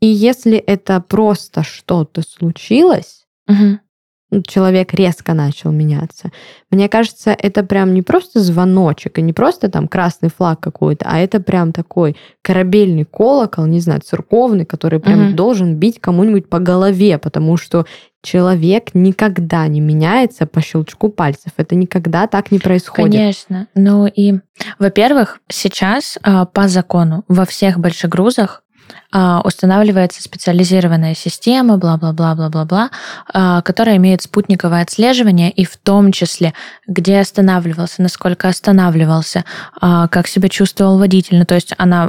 И 0.00 0.06
если 0.06 0.56
это 0.56 1.00
просто 1.00 1.62
что-то 1.62 2.22
случилось, 2.22 3.26
ну, 4.30 4.42
человек 4.42 4.92
резко 4.92 5.32
начал 5.32 5.70
меняться, 5.72 6.30
мне 6.70 6.88
кажется, 6.90 7.30
это 7.30 7.62
прям 7.64 7.94
не 7.94 8.02
просто 8.02 8.40
звоночек, 8.40 9.18
и 9.18 9.22
не 9.22 9.32
просто 9.32 9.70
там 9.70 9.88
красный 9.88 10.28
флаг 10.28 10.60
какой-то, 10.60 11.06
а 11.08 11.18
это 11.18 11.40
прям 11.40 11.72
такой 11.72 12.14
корабельный 12.42 13.06
колокол, 13.06 13.64
не 13.64 13.80
знаю, 13.80 14.02
церковный, 14.02 14.66
который 14.66 15.00
прям 15.00 15.28
Мгм. 15.28 15.36
должен 15.36 15.76
бить 15.76 15.98
кому-нибудь 15.98 16.50
по 16.50 16.58
голове, 16.58 17.16
потому 17.16 17.56
что 17.56 17.86
человек 18.22 18.90
никогда 18.94 19.66
не 19.66 19.80
меняется 19.80 20.46
по 20.46 20.60
щелчку 20.60 21.08
пальцев. 21.08 21.52
Это 21.56 21.74
никогда 21.74 22.26
так 22.26 22.50
не 22.50 22.58
происходит. 22.58 23.14
Конечно. 23.14 23.66
Ну 23.74 24.06
и, 24.06 24.40
во-первых, 24.78 25.40
сейчас 25.48 26.18
а, 26.22 26.44
по 26.44 26.68
закону 26.68 27.24
во 27.28 27.46
всех 27.46 27.78
большегрузах 27.78 28.62
устанавливается 29.12 30.22
специализированная 30.22 31.14
система, 31.14 31.78
бла-бла-бла-бла-бла-бла, 31.78 32.90
а, 33.32 33.62
которая 33.62 33.96
имеет 33.96 34.22
спутниковое 34.22 34.82
отслеживание, 34.82 35.50
и 35.50 35.64
в 35.64 35.76
том 35.76 36.12
числе, 36.12 36.54
где 36.86 37.20
останавливался, 37.20 38.02
насколько 38.02 38.48
останавливался, 38.48 39.44
а, 39.80 40.08
как 40.08 40.26
себя 40.26 40.48
чувствовал 40.48 40.98
водитель. 40.98 41.38
Ну, 41.38 41.44
то 41.44 41.54
есть 41.54 41.74
она 41.78 42.08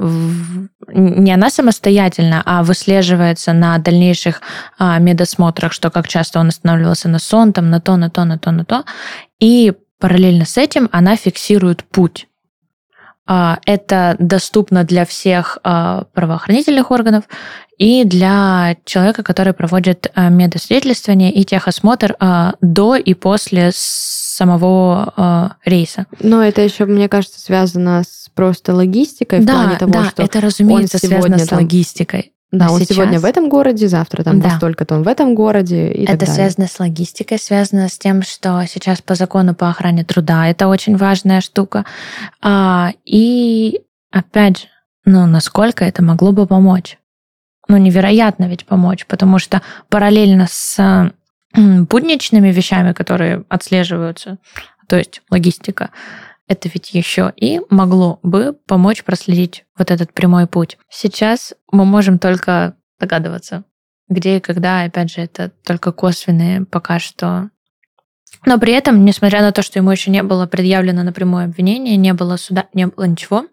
не 0.88 1.32
она 1.32 1.50
самостоятельно, 1.50 2.42
а 2.46 2.64
выслеживается 2.64 3.54
на 3.54 3.78
дальнейших 3.78 4.42
а, 4.78 5.00
медосмотрах, 5.00 5.74
что 5.74 5.90
как 5.90 6.08
часто 6.08 6.40
он 6.40 6.50
останавливался 6.50 7.10
на 7.10 7.20
сон, 7.20 7.54
там, 7.54 7.70
на 7.70 7.80
то, 7.80 7.96
на 7.96 8.10
то, 8.10 8.26
на 8.26 8.38
то, 8.38 8.52
на 8.52 8.66
то. 8.66 8.84
И 9.40 9.74
параллельно 10.00 10.46
с 10.46 10.58
этим 10.58 10.90
она 10.92 11.16
фиксирует 11.16 11.84
путь. 11.84 12.28
А, 13.32 13.60
Это 13.68 14.16
доступно 14.18 14.84
для 14.84 15.06
всех 15.06 15.60
а, 15.64 16.06
правоохранительных 16.14 16.90
органов 16.90 17.26
и 17.78 18.04
для 18.04 18.76
человека, 18.86 19.22
который 19.22 19.54
проводит 19.54 20.12
а, 20.16 20.30
медосвидетельствование 20.30 21.32
и 21.32 21.46
техосмотр 21.46 22.16
до 22.60 22.96
и 22.96 23.14
после 23.14 23.70
самого 23.72 25.56
рейса. 25.64 26.08
Но 26.22 26.44
это 26.44 26.62
еще, 26.62 26.86
мне 26.86 27.08
кажется, 27.08 27.40
связано 27.40 28.04
с 28.04 28.30
просто 28.34 28.74
логистикой 28.74 29.42
в 29.42 29.46
плане 29.46 29.78
того, 29.78 29.92
да, 29.92 30.06
что 30.06 30.24
это, 30.24 30.42
разумеется, 30.42 30.98
сегодня 30.98 31.20
связано 31.20 31.46
с 31.46 31.48
там- 31.50 31.60
логистикой. 31.60 32.34
Да, 32.52 32.68
а 32.68 32.72
он 32.72 32.80
сейчас- 32.80 32.96
сегодня 32.98 33.20
в 33.20 33.26
этом 33.26 33.48
городе, 33.50 33.88
завтра 33.88 34.24
там 34.24 34.40
Да. 34.42 34.52
столько-то 34.58 34.96
он 34.96 35.04
в 35.04 35.08
этом 35.08 35.36
городе 35.36 35.88
и 35.92 36.04
это 36.04 36.12
так 36.14 36.20
далее. 36.22 36.36
связано 36.36 36.68
с 36.68 36.80
логистикой, 36.80 37.38
связано 37.40 37.88
с 37.90 37.98
тем, 37.98 38.24
что 38.24 38.64
сейчас 38.68 39.02
по 39.02 39.16
закону 39.16 39.54
по 39.54 39.70
охране 39.70 40.04
труда 40.04 40.48
это 40.48 40.68
очень 40.68 40.98
важная 40.98 41.42
штука. 41.42 41.86
А, 42.42 42.92
и 43.06 43.82
опять 44.12 44.62
же, 44.62 44.66
ну, 45.06 45.26
насколько 45.28 45.86
это 45.86 46.04
могло 46.04 46.32
бы 46.32 46.48
помочь? 46.48 46.98
Ну, 47.68 47.78
невероятно 47.78 48.46
ведь 48.46 48.66
помочь, 48.66 49.06
потому 49.06 49.38
что 49.38 49.62
параллельно 49.90 50.48
с 50.50 51.12
будничными 51.56 52.50
вещами, 52.52 52.94
которые 52.94 53.44
отслеживаются, 53.50 54.38
то 54.88 54.98
есть 54.98 55.22
логистика, 55.30 55.90
это 56.50 56.68
ведь 56.68 56.94
еще 56.94 57.32
и 57.36 57.62
могло 57.70 58.20
бы 58.24 58.58
помочь 58.68 59.04
проследить 59.04 59.66
вот 59.78 59.92
этот 59.92 60.12
прямой 60.14 60.48
путь. 60.48 60.78
Сейчас 60.90 61.54
мы 61.72 61.86
можем 61.86 62.20
только 62.20 62.76
догадываться, 63.00 63.64
где 64.10 64.38
и 64.38 64.40
когда, 64.42 64.82
опять 64.82 65.12
же, 65.12 65.22
это 65.22 65.52
только 65.64 65.92
косвенные 65.92 66.66
пока 66.66 67.00
что. 67.00 67.52
Но 68.46 68.58
при 68.58 68.74
этом, 68.74 69.06
несмотря 69.06 69.42
на 69.42 69.52
то, 69.52 69.62
что 69.62 69.80
ему 69.80 69.92
еще 69.92 70.12
не 70.12 70.24
было 70.24 70.48
предъявлено 70.48 71.04
напрямую 71.04 71.46
обвинение, 71.46 71.96
не 71.98 72.14
было 72.14 72.36
суда, 72.38 72.66
не 72.74 72.88
было 72.88 73.06
ничего, 73.06 73.46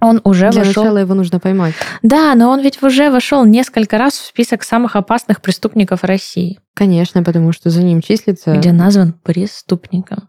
он 0.00 0.20
уже 0.24 0.50
Для 0.50 0.60
вошел. 0.64 0.82
начала 0.84 1.00
его 1.00 1.14
нужно 1.14 1.40
поймать. 1.40 1.74
Да, 2.02 2.34
но 2.34 2.50
он 2.50 2.60
ведь 2.60 2.82
уже 2.82 3.10
вошел 3.10 3.44
несколько 3.44 3.98
раз 3.98 4.14
в 4.14 4.26
список 4.26 4.62
самых 4.62 4.96
опасных 4.96 5.40
преступников 5.40 6.04
России, 6.04 6.60
Конечно, 6.74 7.22
потому 7.22 7.52
что 7.52 7.70
за 7.70 7.82
ним 7.82 8.00
числится... 8.00 8.54
где 8.54 8.72
назван 8.72 9.12
преступником. 9.12 10.28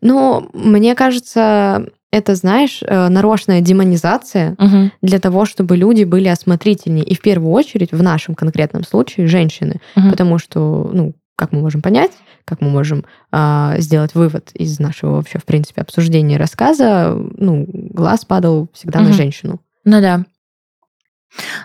Ну, 0.00 0.48
мне 0.52 0.94
кажется, 0.94 1.86
это, 2.10 2.34
знаешь, 2.34 2.80
э, 2.82 3.08
нарочная 3.08 3.60
демонизация 3.60 4.54
Мгм, 4.58 4.92
для 5.00 5.18
того, 5.18 5.44
чтобы 5.46 5.76
люди 5.76 6.04
были 6.04 6.28
осмотрительнее. 6.28 7.04
И 7.04 7.14
в 7.14 7.20
первую 7.22 7.52
очередь, 7.52 7.92
в 7.92 8.02
нашем 8.02 8.34
конкретном 8.34 8.84
случае, 8.84 9.26
женщины. 9.26 9.80
мгм. 9.96 10.10
Потому 10.10 10.38
что, 10.38 10.90
ну, 10.92 11.14
как 11.36 11.52
мы 11.52 11.60
можем 11.60 11.80
понять, 11.80 12.12
как 12.44 12.60
мы 12.60 12.68
можем 12.68 13.04
а, 13.32 13.76
сделать 13.78 14.14
вывод 14.14 14.50
из 14.52 14.78
нашего 14.78 15.12
вообще, 15.16 15.38
в 15.38 15.44
принципе, 15.44 15.80
обсуждения 15.80 16.34
и 16.34 16.38
рассказа, 16.38 17.16
ну, 17.38 17.66
глаз 17.68 18.24
падал 18.24 18.68
всегда 18.74 18.98
на 19.00 19.06
Мгм. 19.06 19.14
женщину. 19.14 19.60
Ну 19.84 20.00
да. 20.00 20.24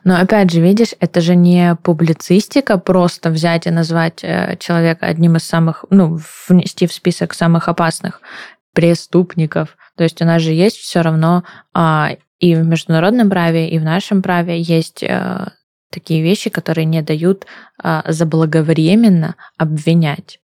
Но 0.04 0.20
опять 0.20 0.52
же, 0.52 0.62
видишь, 0.62 0.94
это 1.00 1.22
же 1.22 1.36
не 1.36 1.76
публицистика, 1.84 2.78
просто 2.78 3.30
взять 3.30 3.68
и 3.68 3.72
назвать 3.72 4.24
э, 4.24 4.56
человека 4.60 5.08
одним 5.08 5.36
из 5.36 5.44
самых, 5.44 5.86
ну, 5.90 6.20
внести 6.48 6.88
в 6.88 6.94
список 6.94 7.34
самых 7.34 7.68
опасных. 7.68 8.22
преступников. 8.74 9.76
То 9.96 10.04
есть 10.04 10.22
у 10.22 10.26
нас 10.26 10.42
же 10.42 10.52
есть 10.52 10.78
все 10.78 11.02
равно 11.02 11.44
а, 11.74 12.12
и 12.40 12.54
в 12.54 12.64
международном 12.64 13.30
праве, 13.30 13.68
и 13.70 13.80
в 13.80 13.84
нашем 13.84 14.22
праве 14.22 14.62
есть 14.62 15.04
а, 15.04 15.54
такие 15.92 16.22
вещи, 16.22 16.52
которые 16.52 16.86
не 16.86 17.02
дают 17.02 17.48
а, 17.82 18.04
заблаговременно 18.08 19.36
обвинять. 19.58 20.40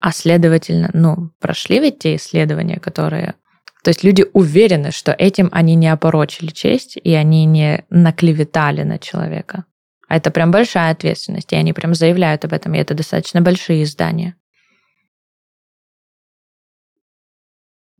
А 0.00 0.12
следовательно, 0.12 0.90
ну, 0.92 1.30
прошли 1.40 1.80
ведь 1.80 2.00
те 2.00 2.16
исследования, 2.16 2.78
которые... 2.78 3.34
То 3.82 3.88
есть 3.90 4.04
люди 4.04 4.26
уверены, 4.32 4.90
что 4.90 5.12
этим 5.12 5.48
они 5.52 5.74
не 5.74 5.88
опорочили 5.88 6.48
честь, 6.48 6.98
и 7.02 7.14
они 7.14 7.44
не 7.44 7.84
наклеветали 7.90 8.82
на 8.82 8.98
человека. 8.98 9.64
А 10.08 10.16
это 10.16 10.30
прям 10.30 10.50
большая 10.50 10.92
ответственность, 10.92 11.52
и 11.52 11.56
они 11.56 11.72
прям 11.72 11.94
заявляют 11.94 12.44
об 12.44 12.52
этом, 12.52 12.74
и 12.74 12.78
это 12.78 12.94
достаточно 12.94 13.40
большие 13.40 13.84
издания. 13.84 14.34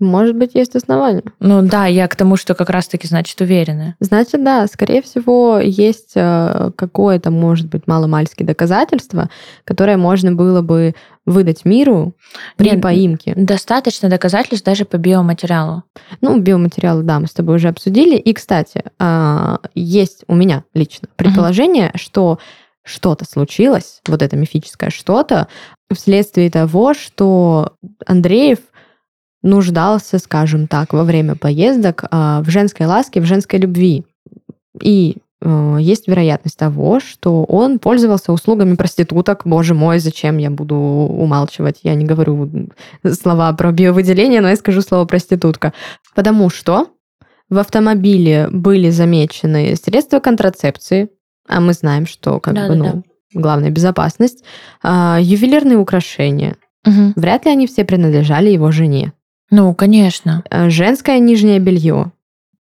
Может 0.00 0.34
быть, 0.34 0.54
есть 0.54 0.74
основания. 0.74 1.22
Ну 1.40 1.60
да, 1.60 1.84
я 1.84 2.08
к 2.08 2.16
тому, 2.16 2.36
что 2.36 2.54
как 2.54 2.70
раз-таки, 2.70 3.06
значит, 3.06 3.38
уверены. 3.42 3.96
Значит, 4.00 4.42
да, 4.42 4.66
скорее 4.66 5.02
всего, 5.02 5.58
есть 5.58 6.12
э, 6.14 6.70
какое-то, 6.74 7.30
может 7.30 7.68
быть, 7.68 7.86
маломальские 7.86 8.46
доказательства, 8.46 9.28
которое 9.64 9.98
можно 9.98 10.32
было 10.32 10.62
бы 10.62 10.94
выдать 11.30 11.64
миру 11.64 12.14
при 12.56 12.70
Нет, 12.70 12.82
поимке. 12.82 13.34
Достаточно 13.36 14.08
доказательств 14.08 14.64
даже 14.64 14.84
по 14.84 14.96
биоматериалу. 14.96 15.84
Ну, 16.20 16.38
биоматериалы, 16.40 17.02
да, 17.02 17.20
мы 17.20 17.26
с 17.26 17.32
тобой 17.32 17.56
уже 17.56 17.68
обсудили. 17.68 18.16
И, 18.16 18.32
кстати, 18.32 18.84
а, 18.98 19.60
есть 19.74 20.24
у 20.28 20.34
меня 20.34 20.64
лично 20.74 21.08
предположение, 21.16 21.90
угу. 21.90 21.98
что 21.98 22.38
что-то 22.82 23.24
случилось, 23.24 24.00
вот 24.06 24.22
это 24.22 24.36
мифическое 24.36 24.90
что-то, 24.90 25.48
вследствие 25.92 26.50
того, 26.50 26.94
что 26.94 27.74
Андреев 28.06 28.58
нуждался, 29.42 30.18
скажем 30.18 30.66
так, 30.66 30.92
во 30.92 31.04
время 31.04 31.34
поездок 31.34 32.04
а, 32.10 32.42
в 32.42 32.50
женской 32.50 32.86
ласке, 32.86 33.20
в 33.20 33.24
женской 33.24 33.58
любви. 33.58 34.04
И 34.80 35.18
есть 35.42 36.06
вероятность 36.06 36.58
того, 36.58 37.00
что 37.00 37.44
он 37.44 37.78
пользовался 37.78 38.32
услугами 38.32 38.74
проституток. 38.74 39.42
Боже 39.46 39.74
мой, 39.74 39.98
зачем 39.98 40.36
я 40.36 40.50
буду 40.50 40.76
умалчивать? 40.76 41.80
Я 41.82 41.94
не 41.94 42.04
говорю 42.04 42.68
слова 43.10 43.52
про 43.54 43.72
биовыделение, 43.72 44.42
но 44.42 44.48
я 44.48 44.56
скажу 44.56 44.82
слово 44.82 45.06
проститутка. 45.06 45.72
Потому 46.14 46.50
что 46.50 46.88
в 47.48 47.58
автомобиле 47.58 48.48
были 48.50 48.90
замечены 48.90 49.74
средства 49.76 50.20
контрацепции, 50.20 51.08
а 51.48 51.60
мы 51.60 51.72
знаем, 51.72 52.06
что 52.06 52.38
как 52.38 52.54
да, 52.54 52.68
бы, 52.68 52.74
да, 52.74 52.78
ну, 52.78 52.84
да. 52.84 53.02
главная 53.40 53.70
безопасность, 53.70 54.44
а, 54.82 55.18
ювелирные 55.20 55.78
украшения. 55.78 56.56
Угу. 56.86 57.14
Вряд 57.16 57.44
ли 57.44 57.50
они 57.50 57.66
все 57.66 57.84
принадлежали 57.84 58.50
его 58.50 58.70
жене. 58.70 59.12
Ну, 59.50 59.74
конечно. 59.74 60.44
Э, 60.50 60.70
женское 60.70 61.18
нижнее 61.18 61.58
белье. 61.58 62.12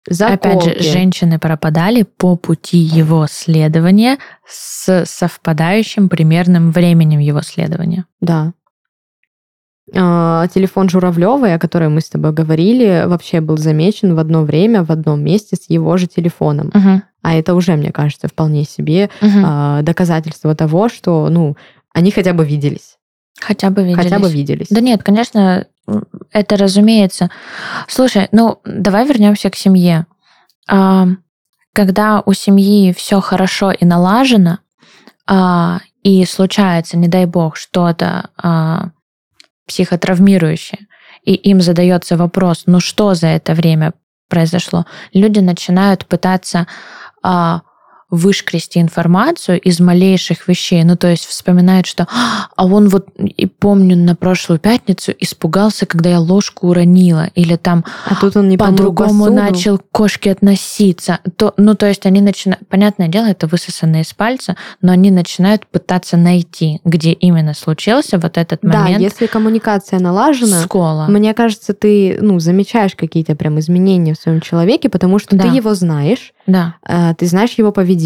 Заколки. 0.08 0.70
Опять 0.70 0.84
же, 0.84 0.91
женщины 0.91 1.38
пропадали 1.39 2.04
по 2.04 2.36
пути 2.36 2.78
его 2.78 3.28
следования 3.30 4.17
с 4.48 5.06
совпадающим 5.06 6.10
примерным 6.10 6.72
временем 6.72 7.20
его 7.20 7.41
следования. 7.41 8.06
Да. 8.22 8.54
А, 9.96 10.48
телефон 10.48 10.89
Журавлевой, 10.89 11.54
о 11.54 11.60
котором 11.60 11.96
мы 11.96 12.02
с 12.02 12.10
тобой 12.10 12.34
говорили, 12.34 13.04
вообще 13.06 13.41
был 13.41 13.58
замечен 13.58 14.15
в 14.15 14.20
одно 14.20 14.43
время 14.43 14.84
в 14.84 14.91
одном 14.91 15.22
месте 15.24 15.56
с 15.56 15.70
его 15.70 15.98
же 15.98 16.08
телефоном. 16.08 16.67
Угу. 16.67 17.02
А 17.24 17.34
это 17.34 17.56
уже, 17.56 17.76
мне 17.76 17.91
кажется, 17.91 18.28
вполне 18.28 18.63
себе 18.63 19.10
угу. 19.22 19.84
доказательство 19.84 20.56
того, 20.56 20.89
что, 20.89 21.28
ну, 21.30 21.58
они 21.93 22.12
хотя 22.12 22.34
бы 22.34 22.46
виделись. 22.46 22.96
Хотя 23.39 23.69
бы 23.69 23.84
виделись. 23.84 24.04
Хотя 24.04 24.19
бы 24.19 24.32
виделись. 24.32 24.67
Да 24.69 24.82
нет, 24.82 25.04
конечно, 25.04 25.67
это 26.32 26.58
разумеется. 26.58 27.30
Слушай, 27.88 28.28
ну 28.32 28.60
давай 28.65 29.06
вернемся 29.08 29.50
к 29.50 29.56
семье. 29.56 30.06
А, 30.67 31.08
когда 31.73 32.21
у 32.26 32.34
семьи 32.34 32.93
все 32.93 33.21
хорошо 33.21 33.71
и 33.71 33.86
налажено, 33.86 34.60
а, 35.28 35.80
и 36.04 36.26
случается, 36.26 36.97
не 36.97 37.08
дай 37.08 37.26
бог, 37.26 37.56
что-то 37.58 38.30
а, 38.38 38.91
психотравмирующее, 39.67 40.88
и 41.23 41.34
им 41.34 41.62
задается 41.62 42.17
вопрос, 42.17 42.63
ну 42.65 42.80
что 42.80 43.13
за 43.13 43.28
это 43.28 43.54
время 43.54 43.93
произошло, 44.30 44.86
люди 45.13 45.39
начинают 45.39 46.06
пытаться 46.06 46.67
вышкрести 48.10 48.80
информацию 48.80 49.60
из 49.60 49.80
малейших 49.80 50.48
вещей. 50.48 50.84
Ну, 50.84 50.96
то 50.96 51.08
есть 51.08 51.26
вспоминает, 51.26 51.86
что 51.86 52.08
«А 52.56 52.65
он 52.65 52.88
вот, 52.88 53.10
и 53.17 53.46
помню, 53.48 53.98
на 53.98 54.15
прошлую 54.15 54.60
пятницу 54.60 55.13
испугался, 55.20 55.86
когда 55.86 56.10
я 56.12 56.20
ложку 56.20 56.70
уронила». 56.70 57.30
Или 57.36 57.58
там 57.58 57.84
а 58.06 58.15
тут 58.15 58.38
он 58.38 58.48
не 58.48 58.58
по-другому 58.58 59.30
начал 59.30 59.78
к 59.78 59.89
кошке 59.91 60.32
относиться. 60.32 61.20
То, 61.36 61.54
ну, 61.58 61.76
то 61.76 61.86
есть 61.86 62.06
они 62.06 62.22
начинают... 62.22 62.65
Понятное 62.70 63.10
дело, 63.10 63.26
это 63.26 63.48
высосанное 63.48 64.04
из 64.04 64.13
пальца, 64.13 64.56
но 64.82 64.93
они 64.93 65.12
начинают 65.12 65.67
пытаться 65.67 66.15
найти, 66.15 66.80
где 66.86 67.12
именно 67.12 67.54
случился 67.54 68.17
вот 68.17 68.38
этот 68.38 68.63
момент. 68.63 68.98
Да, 68.98 69.04
если 69.04 69.26
коммуникация 69.26 70.00
налажена, 70.00 70.62
скола. 70.62 71.08
мне 71.08 71.34
кажется, 71.34 71.74
ты 71.74 72.17
ну, 72.22 72.39
замечаешь 72.39 72.96
какие-то 72.96 73.36
прям 73.36 73.60
изменения 73.60 74.13
в 74.13 74.17
своем 74.17 74.39
человеке, 74.39 74.88
потому 74.89 75.20
что 75.20 75.36
да. 75.36 75.43
ты 75.43 75.50
его 75.56 75.74
знаешь, 75.76 76.34
да. 76.48 76.76
А, 76.82 77.13
ты 77.13 77.28
знаешь 77.28 77.52
его 77.58 77.72
поведение, 77.74 77.96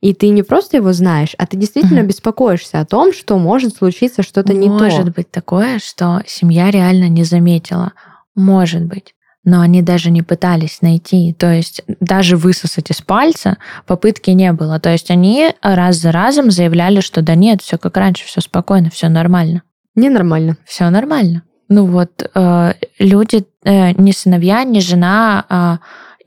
и 0.00 0.14
ты 0.14 0.28
не 0.28 0.42
просто 0.42 0.78
его 0.78 0.92
знаешь, 0.92 1.34
а 1.38 1.46
ты 1.46 1.56
действительно 1.56 2.00
угу. 2.00 2.08
беспокоишься 2.08 2.80
о 2.80 2.86
том, 2.86 3.12
что 3.12 3.38
может 3.38 3.76
случиться 3.76 4.22
что-то 4.22 4.54
не 4.54 4.66
то. 4.66 4.84
Может 4.84 5.14
быть 5.14 5.30
такое, 5.30 5.78
что 5.78 6.22
семья 6.26 6.70
реально 6.70 7.08
не 7.08 7.24
заметила. 7.24 7.92
Может 8.34 8.84
быть. 8.84 9.14
Но 9.44 9.60
они 9.60 9.82
даже 9.82 10.10
не 10.10 10.22
пытались 10.22 10.82
найти. 10.82 11.32
То 11.32 11.52
есть 11.52 11.82
даже 12.00 12.36
высосать 12.36 12.90
из 12.90 13.00
пальца 13.00 13.56
попытки 13.86 14.30
не 14.30 14.52
было. 14.52 14.78
То 14.78 14.90
есть 14.90 15.10
они 15.10 15.54
раз 15.62 15.96
за 15.96 16.12
разом 16.12 16.50
заявляли, 16.50 17.00
что 17.00 17.22
да 17.22 17.34
нет, 17.34 17.62
все 17.62 17.78
как 17.78 17.96
раньше, 17.96 18.26
все 18.26 18.40
спокойно, 18.40 18.90
все 18.90 19.08
нормально. 19.08 19.62
Ненормально. 19.94 20.56
Все 20.64 20.88
нормально. 20.90 21.42
Ну 21.68 21.86
вот, 21.86 22.28
э, 22.34 22.72
люди, 22.98 23.44
э, 23.64 23.92
не 23.92 24.12
сыновья, 24.12 24.64
не 24.64 24.80
жена, 24.80 25.44
а 25.48 25.78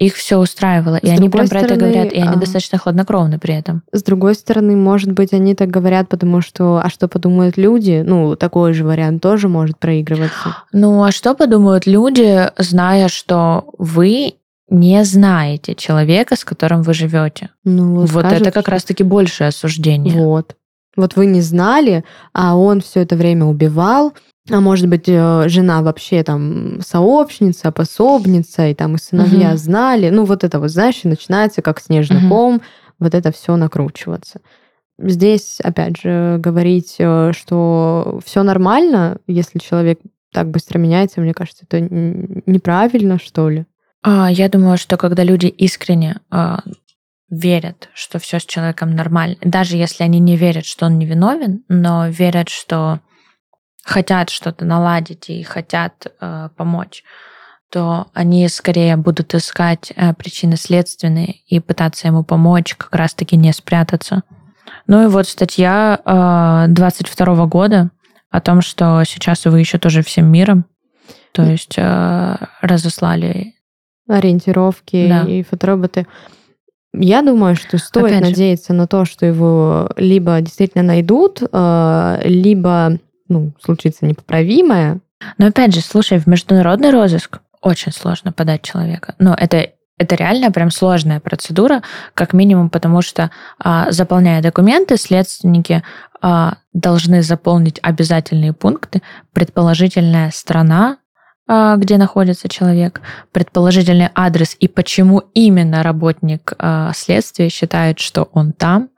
их 0.02 0.16
все 0.16 0.38
устраивало. 0.38 0.98
С 0.98 1.04
и 1.04 1.10
они 1.10 1.30
прям 1.30 1.46
стороны, 1.46 1.68
про 1.68 1.76
это 1.76 1.86
говорят, 1.86 2.12
и 2.12 2.18
они 2.18 2.36
а... 2.36 2.40
достаточно 2.40 2.80
хладнокровны 2.80 3.38
при 3.38 3.54
этом. 3.54 3.84
С 3.92 4.02
другой 4.02 4.34
стороны, 4.34 4.76
может 4.76 5.12
быть, 5.12 5.32
они 5.32 5.54
так 5.54 5.70
говорят, 5.70 6.10
потому 6.10 6.42
что, 6.42 6.82
а 6.84 6.90
что 6.90 7.08
подумают 7.08 7.56
люди? 7.56 8.04
Ну, 8.04 8.36
такой 8.36 8.74
же 8.74 8.84
вариант 8.84 9.22
тоже 9.22 9.48
может 9.48 9.78
проигрываться. 9.78 10.58
Ну, 10.74 11.04
а 11.04 11.12
что 11.12 11.36
подумают 11.36 11.86
люди, 11.86 12.50
зная, 12.58 13.10
что 13.10 13.66
вы 13.78 14.34
не 14.70 15.04
знаете 15.04 15.76
человека, 15.76 16.36
с 16.36 16.44
которым 16.44 16.82
вы 16.82 16.96
живете? 16.96 17.50
Ну, 17.64 18.00
вот 18.00 18.26
скажут, 18.26 18.42
это 18.42 18.52
как 18.52 18.70
раз-таки 18.70 19.04
большее 19.04 19.50
осуждение. 19.50 20.16
Вот. 20.16 20.56
Вот 20.96 21.16
вы 21.16 21.28
не 21.28 21.42
знали, 21.42 22.04
а 22.34 22.58
он 22.58 22.82
все 22.82 23.02
это 23.02 23.16
время 23.16 23.46
убивал, 23.46 24.14
а 24.50 24.60
может 24.60 24.88
быть, 24.88 25.08
э, 25.08 25.48
жена 25.48 25.82
вообще 25.82 26.24
там 26.24 26.82
сообщница, 26.82 27.72
пособница, 27.72 28.68
и 28.68 28.74
там 28.74 28.96
и 28.96 29.00
сыновья 29.00 29.50
угу. 29.50 29.58
знали. 29.58 30.10
Ну, 30.10 30.26
вот 30.26 30.44
это 30.44 30.60
вот, 30.60 30.70
знаешь, 30.72 31.02
и 31.04 31.08
начинается 31.08 31.62
как 31.62 31.80
снежный 31.80 32.22
угу. 32.22 32.30
ком, 32.30 32.62
вот 33.00 33.14
это 33.14 33.32
все 33.32 33.56
накручиваться. 33.56 34.42
Здесь, 34.98 35.60
опять 35.62 36.02
же, 36.02 36.38
говорить, 36.40 36.96
э, 36.98 37.32
что 37.34 38.20
все 38.26 38.44
нормально, 38.44 39.18
если 39.28 39.60
человек 39.60 40.00
так 40.34 40.50
быстро 40.50 40.80
меняется, 40.80 41.22
мне 41.22 41.34
кажется, 41.34 41.66
это 41.70 41.82
неправильно, 41.82 43.20
что 43.20 43.50
ли. 43.50 43.66
А, 44.04 44.32
я 44.32 44.50
думаю, 44.50 44.78
что 44.78 44.98
когда 44.98 45.24
люди 45.24 45.48
искренне 45.48 46.20
а, 46.32 46.62
верят, 47.30 47.90
что 47.94 48.18
все 48.20 48.40
с 48.40 48.46
человеком 48.46 48.96
нормально, 48.96 49.36
даже 49.42 49.78
если 49.78 50.04
они 50.04 50.20
не 50.20 50.36
верят, 50.36 50.66
что 50.66 50.86
он 50.86 50.98
невиновен, 50.98 51.64
но 51.68 52.08
верят, 52.08 52.50
что 52.50 53.00
хотят 53.84 54.30
что-то 54.30 54.66
наладить 54.66 55.30
и 55.30 55.44
хотят 55.44 56.08
э, 56.20 56.50
помочь, 56.56 57.04
то 57.70 58.08
они 58.14 58.48
скорее 58.48 58.98
будут 58.98 59.34
искать 59.34 59.92
э, 59.96 60.14
причины 60.14 60.58
следственные 60.58 61.38
и 61.48 61.60
пытаться 61.60 62.08
ему 62.08 62.24
помочь, 62.24 62.76
как 62.76 62.94
раз-таки 62.96 63.38
не 63.38 63.54
спрятаться. 63.54 64.24
Ну 64.88 65.04
и 65.04 65.08
вот 65.08 65.28
статья 65.28 66.00
э, 66.06 66.72
22 66.72 67.46
года 67.48 67.90
о 68.30 68.42
том, 68.42 68.62
что 68.62 69.04
сейчас 69.06 69.46
вы 69.46 69.60
еще 69.60 69.78
тоже 69.78 70.04
всем 70.04 70.26
миром, 70.26 70.66
то 71.32 71.44
есть 71.44 71.76
э, 71.78 72.36
разослали 72.62 73.56
ориентировки 74.08 75.08
да. 75.08 75.24
и 75.24 75.44
фотороботы. 75.44 76.08
Я 76.94 77.22
думаю, 77.22 77.56
что 77.56 77.78
стоит 77.78 78.08
Опять 78.08 78.22
надеяться 78.22 78.74
же. 78.74 78.80
на 78.80 78.88
то, 78.88 79.06
что 79.06 79.26
его 79.26 79.90
либо 79.96 80.42
действительно 80.42 80.84
найдут, 80.84 81.42
э, 81.42 82.22
либо 82.26 83.00
ну, 83.32 83.54
случится 83.64 84.06
непоправимое. 84.06 85.00
Но 85.38 85.48
опять 85.48 85.74
же, 85.74 85.82
слушай, 85.82 86.20
в 86.20 86.28
международный 86.28 86.92
розыск 86.92 87.40
очень 87.62 87.92
сложно 87.92 88.32
подать 88.32 88.62
человека. 88.64 89.16
Но 89.20 89.34
это 89.34 89.70
это 89.98 90.16
реально 90.16 90.52
прям 90.52 90.72
сложная 90.72 91.20
процедура, 91.20 91.84
как 92.16 92.34
минимум, 92.34 92.72
потому 92.72 93.04
что 93.04 93.30
а, 93.60 93.92
заполняя 93.92 94.42
документы, 94.42 94.98
следственники 94.98 95.84
а, 96.22 96.56
должны 96.74 97.22
заполнить 97.22 97.80
обязательные 97.84 98.52
пункты. 98.52 99.04
Предположительная 99.32 100.32
страна 100.32 100.98
а, 101.54 101.76
где 101.76 101.98
находится 101.98 102.48
человек, 102.48 103.02
предположительный 103.34 104.10
адрес 104.16 104.56
и 104.58 104.70
почему 104.70 105.24
именно 105.34 105.84
работник 105.84 106.54
а, 106.58 106.94
следствия 106.96 107.50
считает, 107.50 108.00
что 108.00 108.30
он 108.32 108.54
там. 108.54 108.90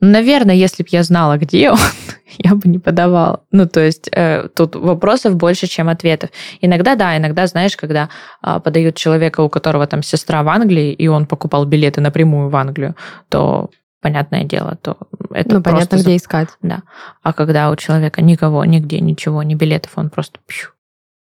Наверное, 0.00 0.54
если 0.54 0.84
бы 0.84 0.88
я 0.92 1.02
знала, 1.02 1.38
где 1.38 1.70
он, 1.70 1.78
я 2.38 2.54
бы 2.54 2.68
не 2.68 2.78
подавала. 2.78 3.42
Ну, 3.50 3.66
то 3.66 3.80
есть 3.80 4.08
э, 4.12 4.48
тут 4.54 4.76
вопросов 4.76 5.34
больше, 5.34 5.66
чем 5.66 5.88
ответов. 5.88 6.30
Иногда, 6.60 6.94
да, 6.94 7.16
иногда, 7.16 7.46
знаешь, 7.46 7.76
когда 7.76 8.08
э, 8.42 8.60
подают 8.60 8.94
человека, 8.94 9.40
у 9.40 9.48
которого 9.48 9.86
там 9.86 10.02
сестра 10.02 10.42
в 10.42 10.48
Англии, 10.48 10.92
и 10.92 11.08
он 11.08 11.26
покупал 11.26 11.64
билеты 11.64 12.00
напрямую 12.00 12.48
в 12.48 12.56
Англию, 12.56 12.94
то 13.28 13.70
понятное 14.00 14.44
дело, 14.44 14.78
то 14.80 14.96
это 15.30 15.56
Ну, 15.56 15.62
понятно, 15.62 15.96
где 15.96 16.16
искать. 16.16 16.48
Да. 16.62 16.82
А 17.22 17.32
когда 17.32 17.70
у 17.70 17.76
человека 17.76 18.22
никого, 18.22 18.64
нигде, 18.64 19.00
ничего, 19.00 19.42
ни 19.42 19.54
билетов, 19.54 19.92
он 19.96 20.10
просто 20.10 20.38
пью. 20.46 20.68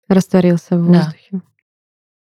Растворился 0.09 0.77
в 0.77 0.85
воздухе. 0.85 1.29
Да. 1.31 1.41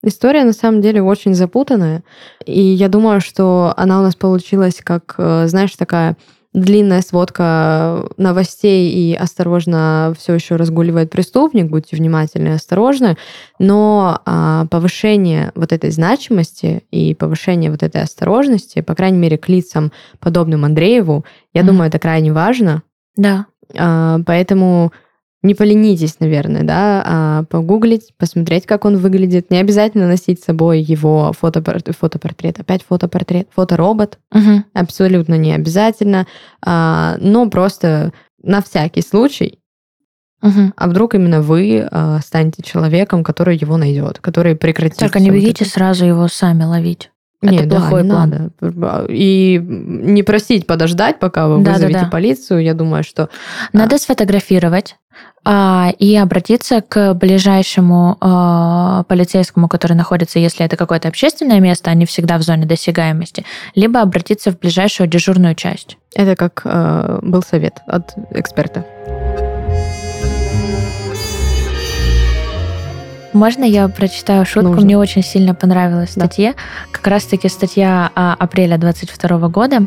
История 0.07 0.45
на 0.45 0.53
самом 0.53 0.83
деле 0.83 1.03
очень 1.03 1.35
запутанная, 1.35 2.05
и 2.45 2.61
я 2.61 2.89
думаю, 2.89 3.21
что 3.21 3.75
она 3.77 3.99
у 3.99 4.03
нас 4.03 4.15
получилась 4.15 4.81
как, 4.81 5.17
э, 5.19 5.49
знаешь, 5.49 5.73
такая 5.73 6.17
длинная 6.55 7.03
сводка 7.03 8.05
новостей 8.17 8.89
и 8.89 9.15
осторожно 9.15 10.15
все 10.17 10.35
еще 10.35 10.55
разгуливает 10.55 11.11
преступник, 11.11 11.67
будьте 11.67 11.97
внимательны 11.97 12.49
и 12.49 12.53
осторожны, 12.53 13.17
но 13.59 14.21
а, 14.25 14.67
повышение 14.71 15.51
вот 15.57 15.73
этой 15.73 15.91
значимости 15.91 16.85
и 16.93 17.13
повышение 17.15 17.73
вот 17.73 17.83
этой 17.83 18.01
осторожности, 18.01 18.83
по 18.83 18.95
крайней 18.95 19.19
мере, 19.19 19.39
к 19.39 19.49
лицам, 19.49 19.91
подобным 20.21 20.65
Андрееву, 20.65 21.25
я 21.53 21.63
mm 21.63 21.67
думаю, 21.67 21.89
это 21.89 21.99
крайне 21.99 22.33
важно. 22.33 22.83
Да. 23.17 23.47
А, 23.77 24.21
поэтому 24.25 24.93
не 25.43 25.55
поленитесь, 25.55 26.19
наверное, 26.21 26.65
да, 26.65 27.03
а 27.07 27.43
погуглить, 27.45 28.13
посмотреть, 28.19 28.67
как 28.67 28.85
он 28.85 28.97
выглядит. 28.97 29.51
Не 29.51 29.59
обязательно 29.59 30.09
носить 30.09 30.41
с 30.41 30.45
собой 30.45 30.81
его 30.81 31.33
фотопортрет, 31.39 31.97
фотопортрет 31.97 32.59
опять 32.61 32.83
фотопортрет, 32.83 33.49
фоторобот. 33.55 34.19
Угу. 34.33 34.65
Абсолютно 34.75 35.35
не 35.35 35.53
обязательно, 35.53 36.27
а, 36.65 37.17
но 37.21 37.49
просто 37.49 38.13
на 38.43 38.63
всякий 38.63 39.03
случай. 39.03 39.61
Угу. 40.43 40.73
А 40.77 40.89
вдруг 40.89 41.15
именно 41.15 41.41
вы 41.41 41.87
а, 41.91 42.21
станете 42.21 42.63
человеком, 42.63 43.25
который 43.25 43.57
его 43.57 43.77
найдет, 43.77 44.19
который 44.19 44.57
прекратит. 44.57 44.99
Только 44.99 45.21
не 45.21 45.31
бегите 45.31 45.65
вот 45.65 45.73
сразу 45.73 46.05
его 46.05 46.29
сами 46.29 46.65
ловить. 46.65 47.11
Нет, 47.43 47.67
это 47.67 47.77
плохой 47.77 48.03
да, 48.03 48.09
план. 48.09 48.53
надо. 48.61 49.07
И 49.11 49.61
не 49.63 50.23
просить 50.23 50.67
подождать, 50.67 51.19
пока 51.19 51.49
вы 51.49 51.63
да, 51.63 51.73
вызовете 51.73 51.99
да, 51.99 52.05
да. 52.05 52.11
полицию. 52.11 52.63
Я 52.63 52.75
думаю, 52.75 53.05
что... 53.05 53.29
Надо 53.73 53.97
а... 53.97 53.99
сфотографировать 53.99 54.97
а, 55.06 55.06
и 56.01 56.17
обратиться 56.17 56.81
к 56.81 57.15
ближайшему 57.15 58.17
а, 58.21 59.05
полицейскому, 59.05 59.69
который 59.69 59.93
находится, 59.93 60.41
если 60.41 60.67
это 60.67 60.77
какое-то 60.77 61.07
общественное 61.07 61.61
место, 61.61 61.89
а 61.91 61.95
не 61.95 62.05
всегда 62.05 62.37
в 62.39 62.43
зоне 62.43 62.67
досягаемости, 62.67 63.45
либо 63.77 64.01
обратиться 64.01 64.51
в 64.51 64.59
ближайшую 64.59 65.09
дежурную 65.09 65.55
часть. 65.55 65.99
Это 66.17 66.35
как 66.35 66.63
а, 66.65 67.21
был 67.23 67.43
совет 67.43 67.75
от 67.87 68.15
эксперта. 68.33 68.85
Можно 73.37 73.65
я 73.65 73.89
прочитаю 73.89 74.47
шутку? 74.47 74.71
Нужно. 74.71 74.85
Мне 74.85 74.97
очень 74.97 75.23
сильно 75.23 75.55
понравилась 75.55 76.13
статья. 76.13 76.53
Да. 76.53 76.59
Как 76.91 77.07
раз-таки 77.07 77.51
статья 77.51 78.11
а, 78.15 78.35
апреля 78.39 78.79
22 78.79 79.49
года, 79.49 79.81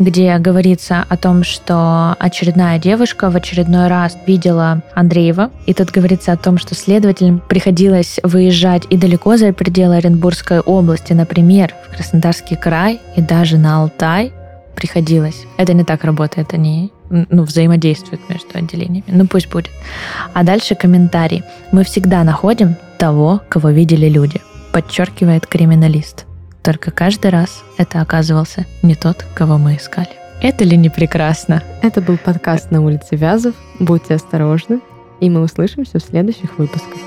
где 0.00 0.36
говорится 0.38 1.04
о 1.08 1.16
том, 1.16 1.44
что 1.44 2.16
очередная 2.18 2.80
девушка 2.80 3.30
в 3.30 3.36
очередной 3.36 3.86
раз 3.86 4.18
видела 4.26 4.82
Андреева. 4.94 5.50
И 5.66 5.72
тут 5.72 5.92
говорится 5.92 6.32
о 6.32 6.36
том, 6.36 6.58
что 6.58 6.74
следователям 6.74 7.40
приходилось 7.48 8.18
выезжать 8.24 8.82
и 8.90 8.96
далеко 8.96 9.36
за 9.36 9.52
пределы 9.52 9.96
Оренбургской 9.96 10.58
области, 10.58 11.12
например, 11.12 11.74
в 11.86 11.94
Краснодарский 11.94 12.56
край 12.56 13.00
и 13.14 13.22
даже 13.22 13.56
на 13.56 13.82
Алтай, 13.82 14.32
приходилось. 14.74 15.46
Это 15.58 15.74
не 15.74 15.84
так 15.84 16.02
работает, 16.02 16.52
они 16.52 16.92
ну, 17.08 17.44
взаимодействуют 17.44 18.28
между 18.28 18.48
отделениями. 18.54 19.04
Ну, 19.06 19.26
пусть 19.28 19.48
будет. 19.48 19.70
А 20.34 20.42
дальше 20.42 20.74
комментарий. 20.74 21.44
Мы 21.70 21.84
всегда 21.84 22.24
находим 22.24 22.76
того, 22.96 23.40
кого 23.48 23.70
видели 23.70 24.08
люди, 24.08 24.40
подчеркивает 24.72 25.46
криминалист. 25.46 26.26
Только 26.62 26.90
каждый 26.90 27.30
раз 27.30 27.62
это 27.78 28.00
оказывался 28.00 28.66
не 28.82 28.94
тот, 28.94 29.24
кого 29.34 29.58
мы 29.58 29.76
искали. 29.76 30.10
Это 30.42 30.64
ли 30.64 30.76
не 30.76 30.90
прекрасно? 30.90 31.62
Это 31.82 32.00
был 32.00 32.18
подкаст 32.18 32.70
на 32.70 32.84
улице 32.84 33.16
Вязов. 33.16 33.54
Будьте 33.78 34.14
осторожны, 34.14 34.80
и 35.20 35.30
мы 35.30 35.42
услышимся 35.42 35.98
в 35.98 36.02
следующих 36.02 36.58
выпусках. 36.58 36.98